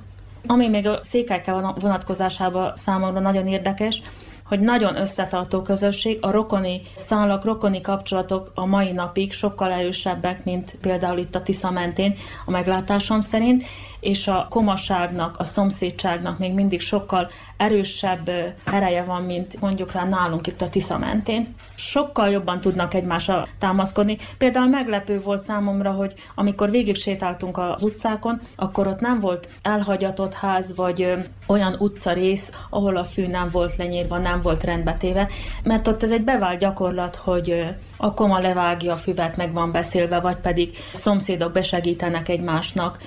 Ami 0.46 0.68
még 0.68 0.86
a 0.86 1.00
székelyke 1.02 1.52
vonatkozásában 1.52 2.72
számomra 2.76 3.20
nagyon 3.20 3.46
érdekes, 3.46 4.02
hogy 4.48 4.60
nagyon 4.60 4.96
összetartó 4.96 5.62
közösség, 5.62 6.18
a 6.20 6.30
rokoni 6.30 6.80
szálak, 6.96 7.44
rokoni 7.44 7.80
kapcsolatok 7.80 8.52
a 8.54 8.66
mai 8.66 8.92
napig 8.92 9.32
sokkal 9.32 9.72
erősebbek, 9.72 10.44
mint 10.44 10.76
például 10.80 11.18
itt 11.18 11.34
a 11.34 11.42
Tisza 11.42 11.70
mentén, 11.70 12.14
a 12.46 12.50
meglátásom 12.50 13.20
szerint, 13.20 13.64
és 14.00 14.26
a 14.26 14.46
komaságnak, 14.50 15.38
a 15.38 15.44
szomszédságnak 15.44 16.38
még 16.38 16.52
mindig 16.52 16.80
sokkal 16.80 17.30
erősebb 17.56 18.30
ereje 18.64 19.04
van, 19.04 19.22
mint 19.22 19.60
mondjuk 19.60 19.92
rá 19.92 20.04
nálunk 20.04 20.46
itt 20.46 20.62
a 20.62 20.68
Tisza 20.68 20.98
mentén. 20.98 21.54
Sokkal 21.74 22.30
jobban 22.30 22.60
tudnak 22.60 22.94
egymásra 22.94 23.46
támaszkodni. 23.58 24.16
Például 24.38 24.66
meglepő 24.66 25.20
volt 25.20 25.42
számomra, 25.42 25.90
hogy 25.90 26.14
amikor 26.34 26.70
végig 26.70 26.96
sétáltunk 26.96 27.58
az 27.58 27.82
utcákon, 27.82 28.40
akkor 28.56 28.86
ott 28.86 29.00
nem 29.00 29.20
volt 29.20 29.48
elhagyatott 29.62 30.34
ház, 30.34 30.74
vagy 30.74 31.14
olyan 31.46 31.76
utcarész, 31.78 32.50
ahol 32.70 32.96
a 32.96 33.04
fű 33.04 33.26
nem 33.26 33.48
volt 33.50 33.76
lenyírva, 33.76 34.18
nem 34.18 34.42
volt 34.42 34.64
rendbetéve, 34.64 35.28
mert 35.62 35.88
ott 35.88 36.02
ez 36.02 36.10
egy 36.10 36.24
bevált 36.24 36.58
gyakorlat, 36.58 37.16
hogy 37.16 37.76
a 37.96 38.14
koma 38.14 38.38
levágja 38.38 38.92
a 38.92 38.96
füvet, 38.96 39.36
meg 39.36 39.52
van 39.52 39.72
beszélve, 39.72 40.20
vagy 40.20 40.36
pedig 40.36 40.76
szomszédok 40.92 41.52
besegítenek 41.52 42.28
egymásnak. 42.28 42.98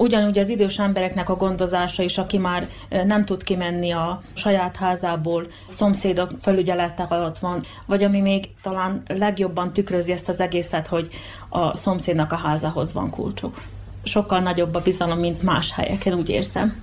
Ugyanúgy 0.00 0.38
az 0.38 0.48
idős 0.48 0.78
embereknek 0.78 1.28
a 1.28 1.36
gondozása 1.36 2.02
is, 2.02 2.18
aki 2.18 2.38
már 2.38 2.68
nem 2.88 3.24
tud 3.24 3.42
kimenni 3.42 3.90
a 3.90 4.20
saját 4.34 4.76
házából, 4.76 5.46
szomszédok 5.66 6.30
felügyelete 6.40 7.02
alatt 7.08 7.38
van, 7.38 7.60
vagy 7.86 8.02
ami 8.02 8.20
még 8.20 8.48
talán 8.62 9.02
legjobban 9.06 9.72
tükrözi 9.72 10.12
ezt 10.12 10.28
az 10.28 10.40
egészet, 10.40 10.86
hogy 10.86 11.08
a 11.48 11.76
szomszédnak 11.76 12.32
a 12.32 12.36
házához 12.36 12.92
van 12.92 13.10
kulcsuk. 13.10 13.62
Sokkal 14.02 14.40
nagyobb 14.40 14.74
a 14.74 14.80
bizalom, 14.80 15.18
mint 15.18 15.42
más 15.42 15.72
helyeken, 15.72 16.14
úgy 16.14 16.28
érzem. 16.28 16.82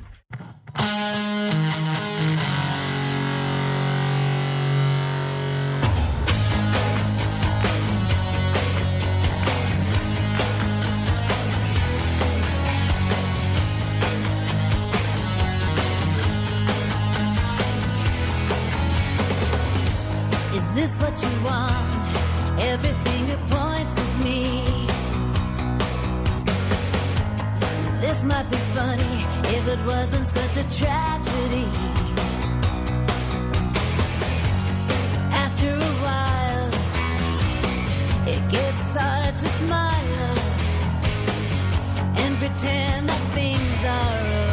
Pretend 42.55 43.09
that 43.09 43.21
things 43.33 43.85
are 43.85 44.44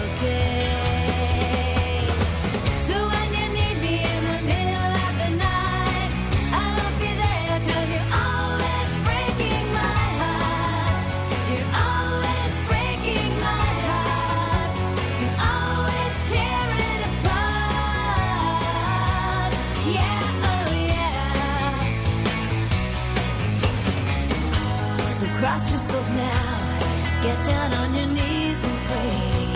Get 27.23 27.47
down 27.47 27.73
on 27.73 27.95
your 27.95 28.07
knees 28.07 28.65
and 28.65 28.79
pray. 28.89 29.47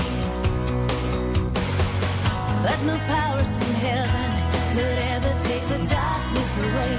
But 2.62 2.79
no 2.87 2.96
powers 3.09 3.57
from 3.57 3.74
heaven 3.87 4.33
could 4.72 4.98
ever 5.14 5.33
take 5.40 5.64
the 5.72 5.79
darkness 5.94 6.59
away. 6.59 6.98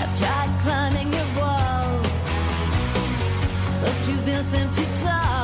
I've 0.00 0.14
tried 0.20 0.52
climbing 0.60 1.10
your 1.14 1.30
walls, 1.40 2.24
but 3.80 3.96
you've 4.06 4.24
built 4.26 4.50
them 4.50 4.70
too 4.70 4.84
tall. 5.02 5.37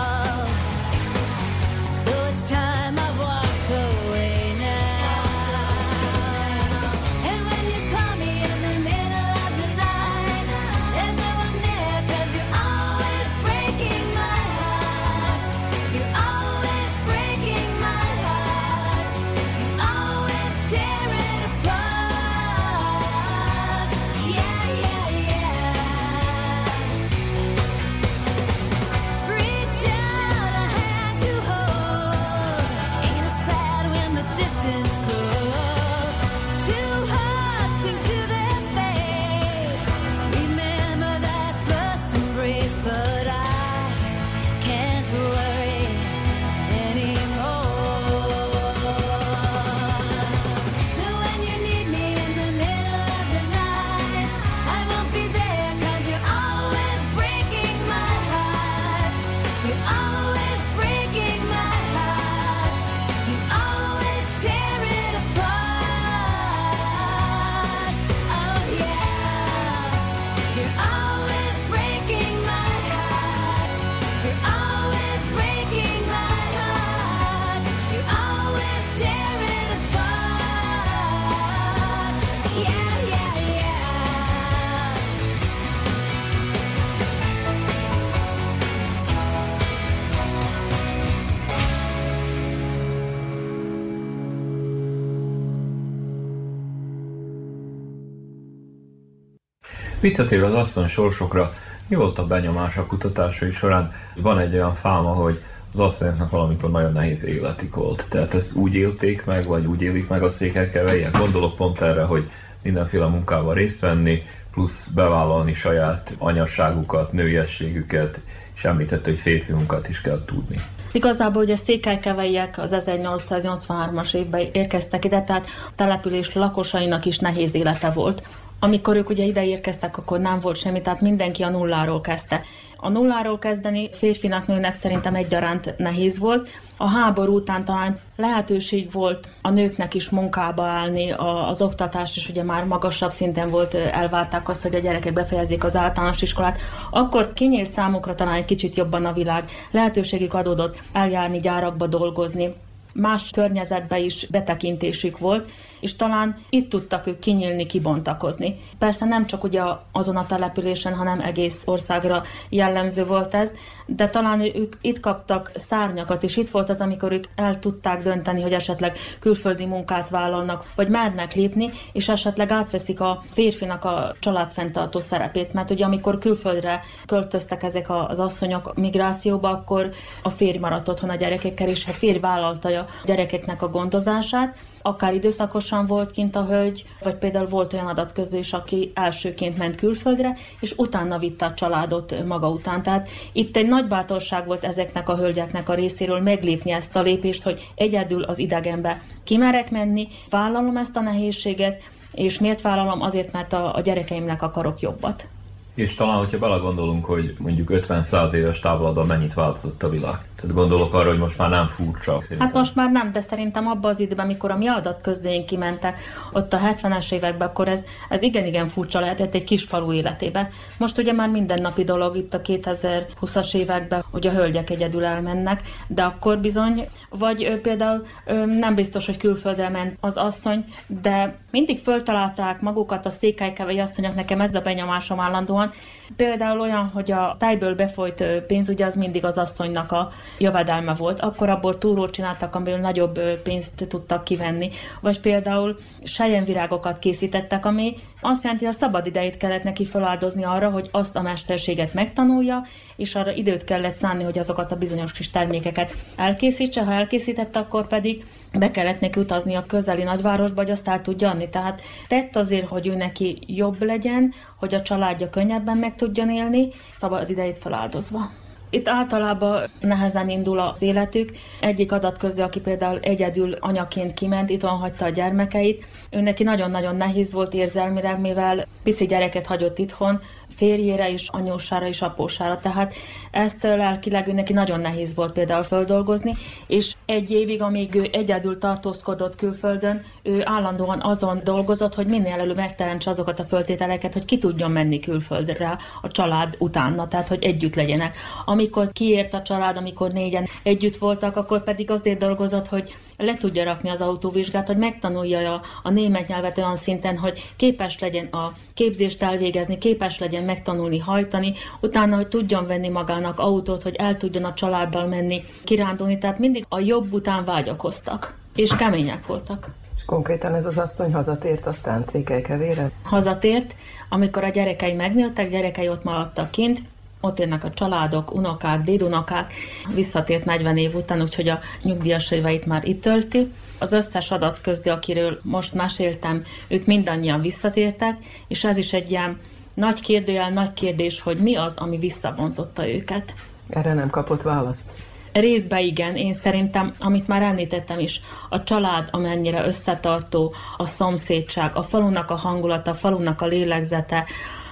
Visszatérve 100.04 100.46
az 100.46 100.54
asszony 100.54 100.88
sorsokra, 100.88 101.54
mi 101.88 101.96
volt 101.96 102.18
a 102.18 102.26
benyomás 102.26 102.76
a 102.76 102.86
kutatásai 102.86 103.50
során? 103.50 103.92
Van 104.14 104.38
egy 104.38 104.54
olyan 104.54 104.74
fáma, 104.74 105.12
hogy 105.12 105.42
az 105.72 105.80
asszonyoknak 105.80 106.30
valamikor 106.30 106.70
nagyon 106.70 106.92
nehéz 106.92 107.24
életik 107.24 107.74
volt. 107.74 108.06
Tehát 108.08 108.34
ezt 108.34 108.54
úgy 108.54 108.74
élték 108.74 109.24
meg, 109.24 109.46
vagy 109.46 109.66
úgy 109.66 109.82
élik 109.82 110.08
meg 110.08 110.22
a 110.22 110.30
székelkeveiek? 110.30 111.18
Gondolok 111.18 111.56
pont 111.56 111.80
erre, 111.80 112.02
hogy 112.02 112.30
mindenféle 112.62 113.06
munkával 113.06 113.54
részt 113.54 113.80
venni, 113.80 114.22
plusz 114.50 114.88
bevállalni 114.88 115.54
saját 115.54 116.14
anyasságukat, 116.18 117.12
nőiességüket, 117.12 118.20
és 118.54 118.64
említette, 118.64 119.10
hogy 119.10 119.18
férfi 119.18 119.52
munkát 119.52 119.88
is 119.88 120.00
kell 120.00 120.22
tudni. 120.26 120.60
Igazából 120.92 121.42
ugye 121.42 121.56
székelykeveiek 121.56 122.58
az 122.58 122.70
1883-as 122.74 124.14
évben 124.14 124.46
érkeztek 124.52 125.04
ide, 125.04 125.22
tehát 125.22 125.46
település 125.74 126.34
lakosainak 126.34 127.04
is 127.04 127.18
nehéz 127.18 127.54
élete 127.54 127.90
volt. 127.90 128.22
Amikor 128.64 128.96
ők 128.96 129.08
ugye 129.08 129.24
ide 129.24 129.46
érkeztek, 129.46 129.98
akkor 129.98 130.18
nem 130.18 130.40
volt 130.40 130.56
semmi, 130.56 130.80
tehát 130.80 131.00
mindenki 131.00 131.42
a 131.42 131.48
nulláról 131.48 132.00
kezdte. 132.00 132.42
A 132.76 132.88
nulláról 132.88 133.38
kezdeni 133.38 133.88
férfinak, 133.92 134.46
nőnek 134.46 134.74
szerintem 134.74 135.14
egyaránt 135.14 135.74
nehéz 135.76 136.18
volt. 136.18 136.48
A 136.76 136.88
háború 136.88 137.34
után 137.34 137.64
talán 137.64 137.98
lehetőség 138.16 138.92
volt 138.92 139.28
a 139.42 139.50
nőknek 139.50 139.94
is 139.94 140.10
munkába 140.10 140.62
állni, 140.62 141.10
a, 141.10 141.48
az 141.48 141.62
oktatás 141.62 142.16
is 142.16 142.28
ugye 142.28 142.42
már 142.42 142.64
magasabb 142.64 143.10
szinten 143.10 143.50
volt, 143.50 143.74
elvárták 143.74 144.48
azt, 144.48 144.62
hogy 144.62 144.74
a 144.74 144.78
gyerekek 144.78 145.12
befejezzék 145.12 145.64
az 145.64 145.76
általános 145.76 146.22
iskolát. 146.22 146.58
Akkor 146.90 147.32
kinyílt 147.32 147.70
számukra 147.70 148.14
talán 148.14 148.34
egy 148.34 148.44
kicsit 148.44 148.76
jobban 148.76 149.04
a 149.04 149.12
világ. 149.12 149.44
Lehetőségük 149.70 150.34
adódott 150.34 150.82
eljárni 150.92 151.40
gyárakba 151.40 151.86
dolgozni, 151.86 152.54
más 152.94 153.30
környezetbe 153.30 153.98
is 153.98 154.26
betekintésük 154.26 155.18
volt, 155.18 155.50
és 155.84 155.96
talán 155.96 156.36
itt 156.50 156.70
tudtak 156.70 157.06
ők 157.06 157.18
kinyílni, 157.18 157.66
kibontakozni. 157.66 158.60
Persze 158.78 159.04
nem 159.04 159.26
csak 159.26 159.44
ugye 159.44 159.62
azon 159.92 160.16
a 160.16 160.26
településen, 160.26 160.94
hanem 160.94 161.20
egész 161.20 161.62
országra 161.64 162.22
jellemző 162.48 163.04
volt 163.04 163.34
ez, 163.34 163.50
de 163.86 164.08
talán 164.08 164.40
ők 164.40 164.74
itt 164.80 165.00
kaptak 165.00 165.52
szárnyakat, 165.54 166.22
és 166.22 166.36
itt 166.36 166.50
volt 166.50 166.68
az, 166.68 166.80
amikor 166.80 167.12
ők 167.12 167.24
el 167.34 167.58
tudták 167.58 168.02
dönteni, 168.02 168.42
hogy 168.42 168.52
esetleg 168.52 168.96
külföldi 169.20 169.64
munkát 169.64 170.10
vállalnak, 170.10 170.72
vagy 170.74 170.88
mernek 170.88 171.34
lépni, 171.34 171.70
és 171.92 172.08
esetleg 172.08 172.50
átveszik 172.50 173.00
a 173.00 173.22
férfinak 173.32 173.84
a 173.84 174.14
családfenntartó 174.18 175.00
szerepét, 175.00 175.52
mert 175.52 175.70
ugye 175.70 175.84
amikor 175.84 176.18
külföldre 176.18 176.80
költöztek 177.06 177.62
ezek 177.62 177.90
az 177.90 178.18
asszonyok 178.18 178.74
migrációba, 178.74 179.48
akkor 179.48 179.90
a 180.22 180.30
férj 180.30 180.58
maradt 180.58 180.88
otthon 180.88 181.10
a 181.10 181.14
gyerekekkel, 181.14 181.68
és 181.68 181.86
a 181.86 181.92
férj 181.92 182.18
vállalta 182.18 182.68
gyerekeknek 183.04 183.62
a 183.62 183.68
gondozását, 183.68 184.56
akár 184.82 185.14
időszakosan 185.14 185.86
volt 185.86 186.10
kint 186.10 186.36
a 186.36 186.44
hölgy, 186.44 186.84
vagy 187.02 187.14
például 187.14 187.48
volt 187.48 187.72
olyan 187.72 187.86
adatközlés, 187.86 188.52
aki 188.52 188.90
elsőként 188.94 189.58
ment 189.58 189.76
külföldre, 189.76 190.36
és 190.60 190.74
utána 190.76 191.18
vitte 191.18 191.46
a 191.46 191.54
családot 191.54 192.24
maga 192.26 192.48
után. 192.48 192.82
Tehát 192.82 193.08
itt 193.32 193.56
egy 193.56 193.68
nagy 193.68 193.86
bátorság 193.86 194.46
volt 194.46 194.64
ezeknek 194.64 195.08
a 195.08 195.16
hölgyeknek 195.16 195.68
a 195.68 195.74
részéről 195.74 196.20
meglépni 196.20 196.70
ezt 196.70 196.96
a 196.96 197.02
lépést, 197.02 197.42
hogy 197.42 197.70
egyedül 197.74 198.22
az 198.22 198.38
idegenbe 198.38 199.02
kimerek 199.24 199.70
menni, 199.70 200.08
vállalom 200.30 200.76
ezt 200.76 200.96
a 200.96 201.00
nehézséget, 201.00 201.82
és 202.12 202.38
miért 202.38 202.60
vállalom? 202.60 203.02
Azért, 203.02 203.32
mert 203.32 203.52
a, 203.52 203.74
a 203.74 203.80
gyerekeimnek 203.80 204.42
akarok 204.42 204.80
jobbat. 204.80 205.26
És 205.74 205.94
talán, 205.94 206.18
hogyha 206.18 206.38
belegondolunk, 206.38 207.04
hogy 207.04 207.34
mondjuk 207.38 207.68
50-100 207.72 208.32
éves 208.32 208.58
távlatban 208.58 209.06
mennyit 209.06 209.34
változott 209.34 209.82
a 209.82 209.88
világ. 209.88 210.18
Tehát 210.36 210.56
gondolok 210.56 210.94
arra, 210.94 211.08
hogy 211.08 211.18
most 211.18 211.38
már 211.38 211.50
nem 211.50 211.66
furcsa. 211.66 212.22
Hát 212.38 212.52
most 212.52 212.74
már 212.74 212.90
nem, 212.90 213.12
de 213.12 213.20
szerintem 213.20 213.66
abban 213.66 213.90
az 213.90 214.00
időben, 214.00 214.24
amikor 214.24 214.50
a 214.50 214.56
mi 214.56 214.66
adatközléink 214.66 215.46
kimentek, 215.46 215.98
ott 216.32 216.52
a 216.52 216.58
70-es 216.58 217.12
években, 217.12 217.48
akkor 217.48 217.68
ez, 217.68 217.80
ez 218.08 218.22
igen-igen 218.22 218.68
furcsa 218.68 219.00
lehetett 219.00 219.34
egy 219.34 219.44
kis 219.44 219.64
falu 219.64 219.92
életében. 219.92 220.48
Most 220.78 220.98
ugye 220.98 221.12
már 221.12 221.28
mindennapi 221.28 221.84
dolog 221.84 222.16
itt 222.16 222.34
a 222.34 222.40
2020-as 222.40 223.54
években, 223.54 224.04
hogy 224.10 224.26
a 224.26 224.32
hölgyek 224.32 224.70
egyedül 224.70 225.04
elmennek, 225.04 225.60
de 225.86 226.02
akkor 226.02 226.38
bizony, 226.38 226.88
vagy 227.10 227.42
ő, 227.42 227.60
például 227.60 228.02
ő, 228.26 228.44
nem 228.44 228.74
biztos, 228.74 229.06
hogy 229.06 229.16
külföldre 229.16 229.68
ment 229.68 229.96
az 230.00 230.16
asszony, 230.16 230.64
de 230.86 231.34
mindig 231.50 231.78
föltalálták 231.78 232.60
magukat 232.60 233.06
a 233.06 233.10
székelykevei 233.10 233.78
asszonyok, 233.78 234.14
nekem 234.14 234.40
ez 234.40 234.54
a 234.54 234.60
benyomásom 234.60 235.20
állandóan. 235.20 235.72
Például 236.16 236.60
olyan, 236.60 236.90
hogy 236.94 237.10
a 237.10 237.36
tájből 237.38 237.74
befolyt 237.74 238.24
pénz, 238.46 238.68
ugye 238.68 238.86
az 238.86 238.96
mindig 238.96 239.24
az 239.24 239.38
asszonynak 239.38 239.92
a 239.92 240.08
jövedelme 240.38 240.94
volt, 240.94 241.20
akkor 241.20 241.48
abból 241.48 241.78
túlót 241.78 242.10
csináltak, 242.10 242.54
amiből 242.54 242.78
nagyobb 242.78 243.20
pénzt 243.42 243.86
tudtak 243.88 244.24
kivenni. 244.24 244.70
Vagy 245.00 245.20
például 245.20 245.76
sejemvirágokat 246.04 246.98
készítettek, 246.98 247.66
ami 247.66 247.96
azt 248.26 248.42
jelenti, 248.42 248.64
hogy 248.64 248.74
a 248.74 248.78
szabad 248.78 249.06
idejét 249.06 249.36
kellett 249.36 249.62
neki 249.62 249.86
feláldozni 249.86 250.44
arra, 250.44 250.70
hogy 250.70 250.88
azt 250.92 251.16
a 251.16 251.22
mesterséget 251.22 251.94
megtanulja, 251.94 252.62
és 252.96 253.14
arra 253.14 253.32
időt 253.32 253.64
kellett 253.64 253.96
szánni, 253.96 254.22
hogy 254.22 254.38
azokat 254.38 254.72
a 254.72 254.76
bizonyos 254.76 255.12
kis 255.12 255.30
termékeket 255.30 255.94
elkészítse. 256.16 256.84
Ha 256.84 256.92
elkészítette, 256.92 257.58
akkor 257.58 257.86
pedig 257.86 258.24
be 258.52 258.70
kellett 258.70 259.00
neki 259.00 259.20
utazni 259.20 259.54
a 259.54 259.66
közeli 259.66 260.02
nagyvárosba, 260.02 260.62
hogy 260.62 260.70
azt 260.70 260.88
el 260.88 261.02
tudja 261.02 261.30
adni. 261.30 261.48
Tehát 261.48 261.82
tett 262.08 262.36
azért, 262.36 262.68
hogy 262.68 262.86
ő 262.86 262.94
neki 262.94 263.38
jobb 263.46 263.82
legyen, 263.82 264.32
hogy 264.58 264.74
a 264.74 264.82
családja 264.82 265.30
könnyebben 265.30 265.76
meg 265.76 265.96
tudjon 265.96 266.30
élni, 266.30 266.68
szabad 266.98 267.30
idejét 267.30 267.58
feláldozva. 267.58 268.30
Itt 268.70 268.88
általában 268.88 269.62
nehezen 269.80 270.28
indul 270.28 270.58
az 270.58 270.82
életük. 270.82 271.32
Egyik 271.60 271.92
adatközlő, 271.92 272.42
aki 272.42 272.60
például 272.60 272.98
egyedül 272.98 273.52
anyaként 273.52 274.14
kiment, 274.14 274.50
itt 274.50 274.62
hagyta 274.62 275.04
a 275.04 275.08
gyermekeit, 275.08 275.84
ő 276.14 276.20
neki 276.20 276.42
nagyon-nagyon 276.42 276.96
nehéz 276.96 277.32
volt 277.32 277.54
érzelmileg, 277.54 278.20
mivel 278.20 278.66
pici 278.82 279.06
gyereket 279.06 279.46
hagyott 279.46 279.78
itthon, 279.78 280.20
férjére 280.56 281.10
is, 281.10 281.28
anyósára 281.28 281.86
is, 281.86 282.02
apósára. 282.02 282.60
Tehát 282.62 282.94
ezt 283.30 283.62
lelkileg 283.62 284.28
ő 284.28 284.32
neki 284.32 284.52
nagyon 284.52 284.80
nehéz 284.80 285.14
volt 285.14 285.32
például 285.32 285.62
földolgozni, 285.62 286.36
és 286.66 286.94
egy 287.06 287.30
évig, 287.30 287.62
amíg 287.62 287.94
ő 287.94 288.08
egyedül 288.12 288.58
tartózkodott 288.58 289.36
külföldön, 289.36 290.02
ő 290.22 290.42
állandóan 290.44 291.00
azon 291.02 291.40
dolgozott, 291.44 291.94
hogy 291.94 292.06
minél 292.06 292.38
előbb 292.38 292.56
megteremtse 292.56 293.10
azokat 293.10 293.40
a 293.40 293.44
föltételeket, 293.44 294.12
hogy 294.12 294.24
ki 294.24 294.38
tudjon 294.38 294.70
menni 294.70 295.00
külföldre 295.00 295.78
a 296.02 296.08
család 296.08 296.56
utána, 296.58 297.08
tehát 297.08 297.28
hogy 297.28 297.44
együtt 297.44 297.74
legyenek. 297.74 298.16
Amikor 298.44 298.92
kiért 298.92 299.34
a 299.34 299.42
család, 299.42 299.76
amikor 299.76 300.12
négyen 300.12 300.46
együtt 300.62 300.96
voltak, 300.96 301.36
akkor 301.36 301.64
pedig 301.64 301.90
azért 301.90 302.18
dolgozott, 302.18 302.68
hogy 302.68 302.94
le 303.16 303.34
tudja 303.34 303.64
rakni 303.64 303.90
az 303.90 304.00
autóvizsgát, 304.00 304.66
hogy 304.66 304.76
megtanulja 304.76 305.52
a, 305.52 305.62
a 305.82 305.90
német 305.90 306.28
nyelvet 306.28 306.58
olyan 306.58 306.76
szinten, 306.76 307.18
hogy 307.18 307.52
képes 307.56 307.98
legyen 307.98 308.26
a 308.26 308.52
képzést 308.74 309.22
elvégezni, 309.22 309.78
képes 309.78 310.18
legyen 310.18 310.44
megtanulni 310.44 310.98
hajtani, 310.98 311.52
utána, 311.80 312.16
hogy 312.16 312.28
tudjon 312.28 312.66
venni 312.66 312.88
magának 312.88 313.38
autót, 313.38 313.82
hogy 313.82 313.94
el 313.94 314.16
tudjon 314.16 314.44
a 314.44 314.54
családdal 314.54 315.06
menni 315.06 315.44
kirándulni, 315.64 316.18
tehát 316.18 316.38
mindig 316.38 316.66
a 316.68 316.78
jobb 316.78 317.12
után 317.12 317.44
vágyakoztak, 317.44 318.34
és 318.54 318.76
kemények 318.76 319.26
voltak. 319.26 319.68
És 319.96 320.04
konkrétan 320.04 320.54
ez 320.54 320.66
az 320.66 320.78
asszony 320.78 321.12
hazatért 321.12 321.66
aztán 321.66 322.02
Székelykevére? 322.02 322.90
Hazatért, 323.04 323.74
amikor 324.08 324.44
a 324.44 324.48
gyerekei 324.48 324.92
megnőttek, 324.92 325.50
gyerekei 325.50 325.88
ott 325.88 326.04
maradtak 326.04 326.50
kint, 326.50 326.80
ott 327.24 327.38
élnek 327.38 327.64
a 327.64 327.70
családok, 327.70 328.34
unokák, 328.34 328.80
dédunokák, 328.80 329.52
visszatért 329.94 330.44
40 330.44 330.76
év 330.76 330.94
után, 330.94 331.22
úgyhogy 331.22 331.48
a 331.48 331.58
nyugdíjas 331.82 332.30
éveit 332.30 332.66
már 332.66 332.88
itt 332.88 333.02
tölti. 333.02 333.52
Az 333.78 333.92
összes 333.92 334.30
adat 334.30 334.60
közdi, 334.60 334.88
akiről 334.88 335.38
most 335.42 335.74
meséltem, 335.74 336.44
ők 336.68 336.86
mindannyian 336.86 337.40
visszatértek, 337.40 338.16
és 338.48 338.64
ez 338.64 338.76
is 338.76 338.92
egy 338.92 339.10
ilyen 339.10 339.38
nagy 339.74 340.00
kérdőjel, 340.00 340.50
nagy 340.50 340.72
kérdés, 340.72 341.20
hogy 341.20 341.38
mi 341.38 341.56
az, 341.56 341.76
ami 341.76 341.98
visszavonzotta 341.98 342.88
őket. 342.88 343.34
Erre 343.68 343.94
nem 343.94 344.10
kapott 344.10 344.42
választ? 344.42 344.90
Részben 345.32 345.78
igen, 345.78 346.16
én 346.16 346.34
szerintem, 346.34 346.94
amit 346.98 347.26
már 347.26 347.42
említettem 347.42 347.98
is, 347.98 348.20
a 348.48 348.62
család 348.62 349.08
amennyire 349.10 349.66
összetartó, 349.66 350.54
a 350.76 350.86
szomszédság, 350.86 351.76
a 351.76 351.82
falunak 351.82 352.30
a 352.30 352.34
hangulata, 352.34 352.90
a 352.90 352.94
falunak 352.94 353.40
a 353.40 353.46
lélegzete, 353.46 354.24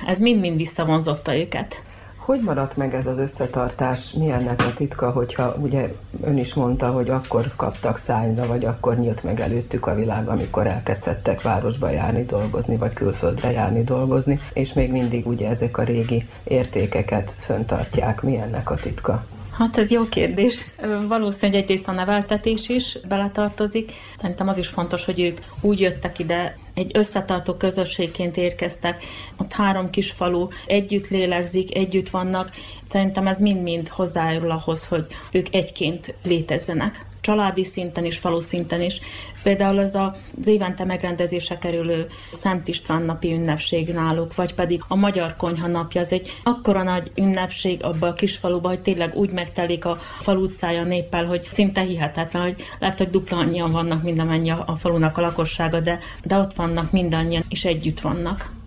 ez 0.07 0.19
mind-mind 0.19 0.57
visszavonzotta 0.57 1.37
őket. 1.37 1.83
Hogy 2.25 2.41
maradt 2.41 2.77
meg 2.77 2.95
ez 2.95 3.07
az 3.07 3.19
összetartás? 3.19 4.13
Mi 4.13 4.31
ennek 4.31 4.61
a 4.61 4.73
titka, 4.73 5.11
hogyha 5.11 5.55
ugye 5.59 5.93
ön 6.25 6.39
is 6.39 6.55
mondta, 6.55 6.91
hogy 6.91 7.11
akkor 7.11 7.53
kaptak 7.57 7.97
szányra, 7.97 8.47
vagy 8.47 8.65
akkor 8.65 8.99
nyílt 8.99 9.23
meg 9.23 9.41
előttük 9.41 9.87
a 9.87 9.95
világ, 9.95 10.29
amikor 10.29 10.67
elkezdhettek 10.67 11.43
városba 11.43 11.91
járni, 11.91 12.25
dolgozni, 12.25 12.77
vagy 12.77 12.93
külföldre 12.93 13.51
járni, 13.51 13.85
dolgozni, 13.85 14.41
és 14.53 14.73
még 14.73 14.91
mindig 14.91 15.27
ugye 15.27 15.49
ezek 15.49 15.79
a 15.79 15.83
régi 15.83 16.29
értékeket 16.45 17.35
föntartják. 17.39 18.23
Mi 18.23 18.37
ennek 18.37 18.71
a 18.71 18.75
titka? 18.75 19.25
Hát 19.53 19.77
ez 19.77 19.91
jó 19.91 20.09
kérdés. 20.09 20.67
Valószínűleg 21.09 21.63
egyrészt 21.63 21.89
a 21.89 21.93
neveltetés 21.93 22.69
is 22.69 22.99
beletartozik. 23.09 23.93
Szerintem 24.21 24.49
az 24.49 24.59
is 24.59 24.69
fontos, 24.69 25.05
hogy 25.05 25.21
ők 25.21 25.39
úgy 25.61 25.81
jöttek 25.81 26.19
ide, 26.19 26.57
egy 26.75 26.91
összetartó 26.95 27.55
közösségként 27.55 28.37
érkeztek. 28.37 29.05
Ott 29.37 29.53
három 29.53 29.91
kis 29.91 30.11
falu 30.11 30.49
együtt 30.67 31.09
lélegzik, 31.09 31.77
együtt 31.77 32.11
vannak. 32.11 32.51
Szerintem 32.91 33.27
ez 33.27 33.41
mind-mind 33.41 33.89
hozzájárul 33.89 34.51
ahhoz, 34.51 34.87
hogy 34.87 35.07
ők 35.33 35.55
egyként 35.55 36.15
létezzenek 36.23 37.12
családi 37.23 37.65
szinten 37.65 38.05
is, 38.05 38.19
falu 38.19 38.41
szinten 38.41 38.83
is. 38.83 39.01
Például 39.43 39.81
ez 39.81 39.95
az 39.95 40.47
évente 40.47 40.85
megrendezése 40.85 41.59
kerülő 41.59 42.07
Szent 42.33 42.69
István 42.69 43.03
napi 43.03 43.33
ünnepség 43.33 43.89
náluk, 43.89 44.35
vagy 44.35 44.55
pedig 44.55 44.83
a 44.89 44.95
Magyar 44.95 45.37
Konyha 45.37 45.67
napja, 45.67 46.01
az 46.01 46.13
egy 46.13 46.33
akkora 46.43 46.83
nagy 46.83 47.11
ünnepség 47.15 47.85
abban 47.85 48.11
a 48.11 48.15
kis 48.15 48.37
faluban, 48.37 48.71
hogy 48.71 48.83
tényleg 48.83 49.15
úgy 49.15 49.31
megtelik 49.31 49.85
a 49.85 49.99
falu 50.21 50.43
utcája 50.43 50.85
néppel, 50.85 51.25
hogy 51.25 51.49
szinte 51.53 51.81
hihetetlen, 51.81 52.43
hogy 52.43 52.65
lehet, 52.79 52.99
hogy 52.99 53.11
dupla 53.11 53.37
annyian 53.37 53.73
vannak, 53.73 54.03
mint 54.03 54.21
amennyi 54.21 54.51
a 54.51 54.77
falunak 54.79 55.19
a 55.19 55.21
lakossága, 55.21 55.81
de, 55.81 55.99
de 56.25 56.37
ott 56.37 56.55
vannak 56.55 56.91
mindannyian, 56.91 57.45
és 57.49 57.65
együtt 57.65 58.01
vannak. 58.01 58.62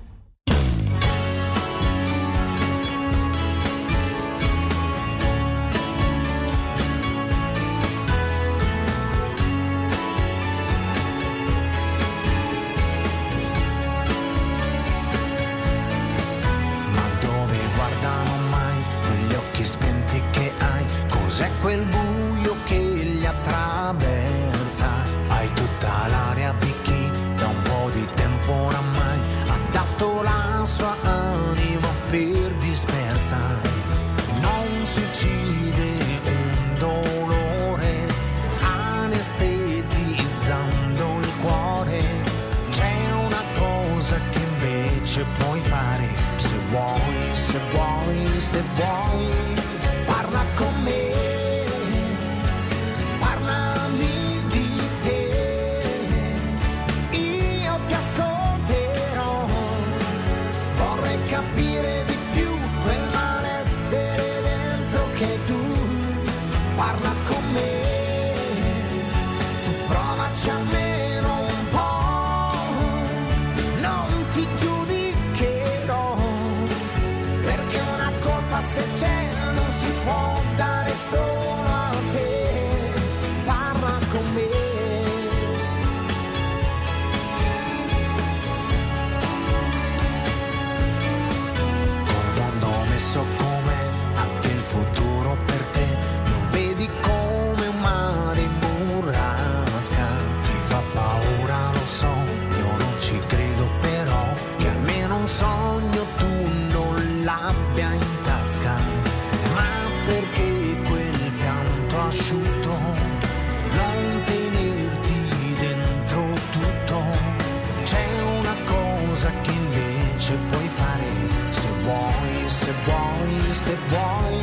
wall. 123.92 124.35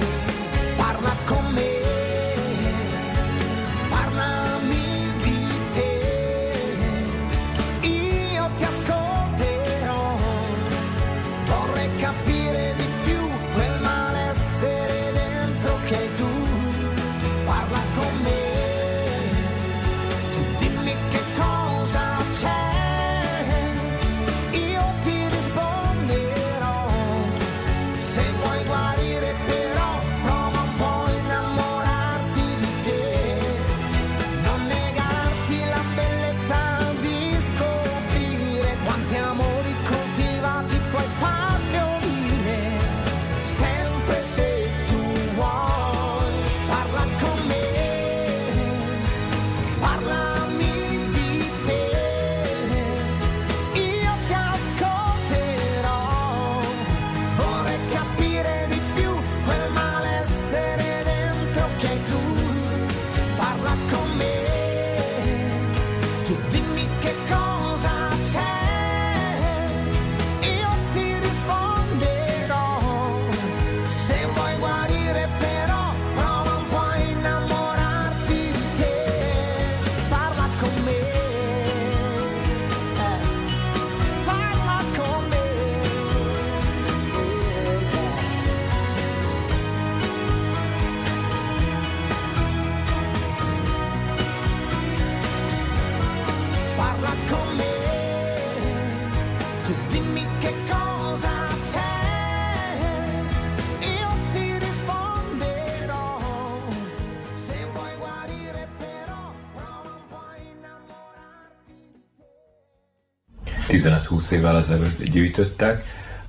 15-20 114.23 114.31
évvel 114.31 114.59
ezelőtt 114.59 115.03
gyűjtöttek, 115.03 115.85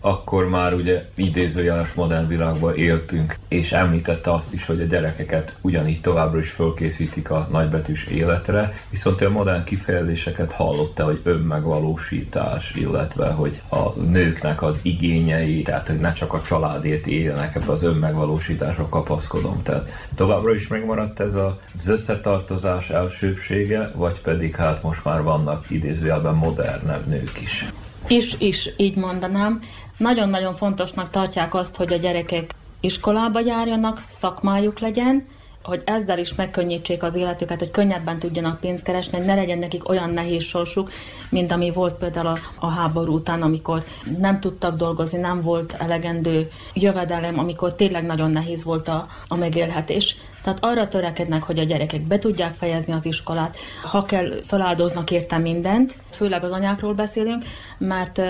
akkor 0.05 0.49
már 0.49 0.73
ugye 0.73 1.05
idézőjeles 1.15 1.93
modern 1.93 2.27
világban 2.27 2.75
éltünk, 2.75 3.35
és 3.47 3.71
említette 3.71 4.31
azt 4.31 4.53
is, 4.53 4.65
hogy 4.65 4.81
a 4.81 4.85
gyerekeket 4.85 5.55
ugyanígy 5.61 6.01
továbbra 6.01 6.39
is 6.39 6.49
fölkészítik 6.49 7.29
a 7.29 7.47
nagybetűs 7.51 8.05
életre, 8.05 8.73
viszont 8.89 9.21
a 9.21 9.29
modern 9.29 9.63
kifejezéseket 9.63 10.51
hallotta, 10.51 11.03
hogy 11.03 11.19
önmegvalósítás, 11.23 12.73
illetve 12.75 13.27
hogy 13.29 13.61
a 13.69 13.99
nőknek 13.99 14.61
az 14.61 14.79
igényei, 14.81 15.61
tehát 15.61 15.87
hogy 15.87 15.99
ne 15.99 16.13
csak 16.13 16.33
a 16.33 16.41
családért 16.41 17.07
éljenek, 17.07 17.55
ebbe 17.55 17.71
az 17.71 17.83
önmegvalósításra 17.83 18.89
kapaszkodom. 18.89 19.61
Tehát 19.63 19.89
továbbra 20.15 20.55
is 20.55 20.67
megmaradt 20.67 21.19
ez 21.19 21.33
az 21.33 21.87
összetartozás 21.87 22.89
elsőbsége, 22.89 23.91
vagy 23.95 24.21
pedig 24.21 24.55
hát 24.55 24.83
most 24.83 25.03
már 25.03 25.21
vannak 25.21 25.69
idézőjelben 25.69 26.35
modernebb 26.35 27.07
nők 27.07 27.41
is. 27.41 27.65
Is, 28.07 28.35
is, 28.39 28.69
így 28.77 28.95
mondanám. 28.95 29.59
Nagyon-nagyon 29.97 30.53
fontosnak 30.53 31.09
tartják 31.09 31.53
azt, 31.53 31.75
hogy 31.75 31.93
a 31.93 31.97
gyerekek 31.97 32.51
iskolába 32.79 33.39
járjanak, 33.39 34.03
szakmájuk 34.09 34.79
legyen, 34.79 35.27
hogy 35.63 35.81
ezzel 35.85 36.19
is 36.19 36.35
megkönnyítsék 36.35 37.03
az 37.03 37.15
életüket, 37.15 37.59
hogy 37.59 37.71
könnyebben 37.71 38.19
tudjanak 38.19 38.59
pénzt 38.59 38.83
keresni, 38.83 39.19
ne 39.19 39.35
legyen 39.35 39.57
nekik 39.57 39.89
olyan 39.89 40.09
nehéz 40.09 40.43
sorsuk, 40.43 40.91
mint 41.29 41.51
ami 41.51 41.71
volt 41.71 41.93
például 41.93 42.27
a, 42.27 42.37
a 42.59 42.67
háború 42.67 43.13
után, 43.13 43.41
amikor 43.41 43.83
nem 44.17 44.39
tudtak 44.39 44.77
dolgozni, 44.77 45.19
nem 45.19 45.41
volt 45.41 45.75
elegendő 45.79 46.49
jövedelem, 46.73 47.39
amikor 47.39 47.75
tényleg 47.75 48.05
nagyon 48.05 48.31
nehéz 48.31 48.63
volt 48.63 48.87
a, 48.87 49.07
a 49.27 49.35
megélhetés. 49.35 50.15
Tehát 50.43 50.57
arra 50.61 50.87
törekednek, 50.87 51.43
hogy 51.43 51.59
a 51.59 51.63
gyerekek 51.63 52.01
be 52.01 52.19
tudják 52.19 52.53
fejezni 52.53 52.93
az 52.93 53.05
iskolát. 53.05 53.57
Ha 53.83 54.03
kell, 54.03 54.41
feláldoznak 54.47 55.11
érte 55.11 55.37
mindent, 55.37 55.95
főleg 56.09 56.43
az 56.43 56.51
anyákról 56.51 56.93
beszélünk, 56.93 57.43
mert 57.77 58.21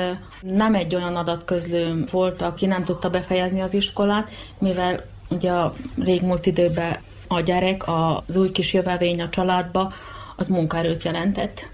nem 0.41 0.75
egy 0.75 0.95
olyan 0.95 1.15
adatközlő 1.15 2.05
volt, 2.11 2.41
aki 2.41 2.65
nem 2.65 2.83
tudta 2.83 3.09
befejezni 3.09 3.61
az 3.61 3.73
iskolát, 3.73 4.29
mivel 4.57 5.05
ugye 5.29 5.51
a 5.51 5.73
régmúlt 6.03 6.45
időben 6.45 6.97
a 7.33 7.41
gyerek, 7.41 7.83
az 7.87 8.35
új 8.35 8.51
kis 8.51 8.73
jövevény 8.73 9.21
a 9.21 9.29
családba, 9.29 9.91
az 10.35 10.47
munkaerőt 10.47 11.03
jelentett. 11.03 11.71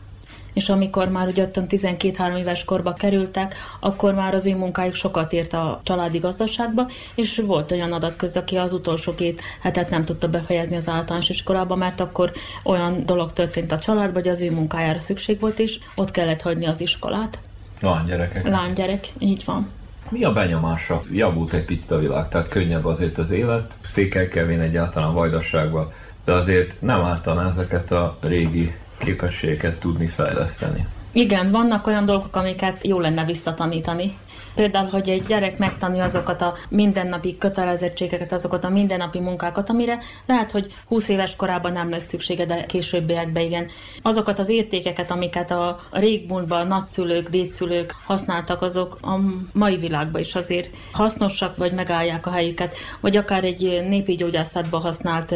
És 0.54 0.70
amikor 0.70 1.10
már 1.10 1.28
ugye 1.28 1.44
ottan 1.44 1.66
12-3 1.70 2.38
éves 2.38 2.66
korba 2.66 2.94
kerültek, 2.94 3.56
akkor 3.80 4.14
már 4.14 4.34
az 4.34 4.46
ő 4.46 4.56
munkájuk 4.56 4.96
sokat 4.96 5.34
ért 5.34 5.54
a 5.54 5.82
családi 5.84 6.18
gazdaságba, 6.18 6.88
és 7.16 7.42
volt 7.46 7.72
olyan 7.72 7.94
adatközd, 7.94 8.38
aki 8.38 8.56
az 8.56 8.74
utolsó 8.74 9.16
két 9.16 9.42
hetet 9.62 9.90
nem 9.90 10.06
tudta 10.06 10.28
befejezni 10.28 10.76
az 10.76 10.88
általános 10.88 11.30
iskolába, 11.30 11.76
mert 11.76 12.00
akkor 12.00 12.32
olyan 12.64 13.06
dolog 13.06 13.34
történt 13.34 13.72
a 13.72 13.78
családban, 13.78 14.22
hogy 14.22 14.32
az 14.32 14.42
ő 14.42 14.52
munkájára 14.52 15.00
szükség 15.00 15.40
volt, 15.40 15.60
és 15.60 15.80
ott 15.96 16.12
kellett 16.12 16.42
hagyni 16.42 16.66
az 16.66 16.82
iskolát. 16.82 17.40
Lánygyerekek. 17.82 18.48
Lánygyerek, 18.48 19.08
így 19.20 19.46
van. 19.46 19.70
Mi 20.10 20.24
a 20.24 20.34
benyomása? 20.34 21.02
Javult 21.12 21.54
egy 21.54 21.66
picit 21.66 21.92
a 21.92 21.98
világ, 21.98 22.30
tehát 22.30 22.48
könnyebb 22.48 22.86
azért 22.86 23.18
az 23.18 23.32
élet. 23.32 23.74
Székelykevén 23.86 24.60
egyáltalán 24.60 25.14
Vajdaságban, 25.14 25.92
de 26.26 26.34
azért 26.34 26.82
nem 26.82 27.02
ártana 27.02 27.48
ezeket 27.48 27.92
a 27.92 28.18
régi 28.22 28.76
képességeket 28.98 29.80
tudni 29.80 30.08
fejleszteni. 30.08 30.88
Igen, 31.12 31.52
vannak 31.52 31.88
olyan 31.88 32.06
dolgok, 32.06 32.36
amiket 32.36 32.86
jó 32.86 33.00
lenne 33.00 33.26
visszatanítani. 33.26 34.18
Például, 34.60 34.90
hogy 34.90 35.10
egy 35.10 35.26
gyerek 35.26 35.58
megtanulja 35.58 36.04
azokat 36.04 36.42
a 36.42 36.54
mindennapi 36.70 37.38
kötelezettségeket, 37.38 38.32
azokat 38.32 38.64
a 38.64 38.70
mindennapi 38.70 39.20
munkákat, 39.20 39.70
amire 39.70 40.00
lehet, 40.26 40.52
hogy 40.52 40.74
20 40.88 41.08
éves 41.08 41.36
korában 41.36 41.72
nem 41.72 41.90
lesz 41.90 42.08
szüksége, 42.08 42.46
de 42.46 42.66
későbbiekben 42.66 43.44
igen. 43.44 43.68
Azokat 44.02 44.40
az 44.40 44.50
értékeket, 44.50 45.12
amiket 45.12 45.52
a 45.52 45.80
régmúltban 45.92 46.68
nagyszülők, 46.68 47.30
dédszülők 47.30 47.96
használtak, 48.06 48.62
azok 48.62 48.98
a 49.02 49.20
mai 49.54 49.78
világban 49.78 50.22
is 50.22 50.36
azért 50.36 50.70
hasznosak, 50.92 51.58
vagy 51.58 51.72
megállják 51.74 52.26
a 52.26 52.32
helyüket, 52.32 52.76
vagy 53.00 53.18
akár 53.18 53.44
egy 53.44 53.86
népi 53.88 54.16
gyógyászatban 54.16 54.82
használt 54.82 55.36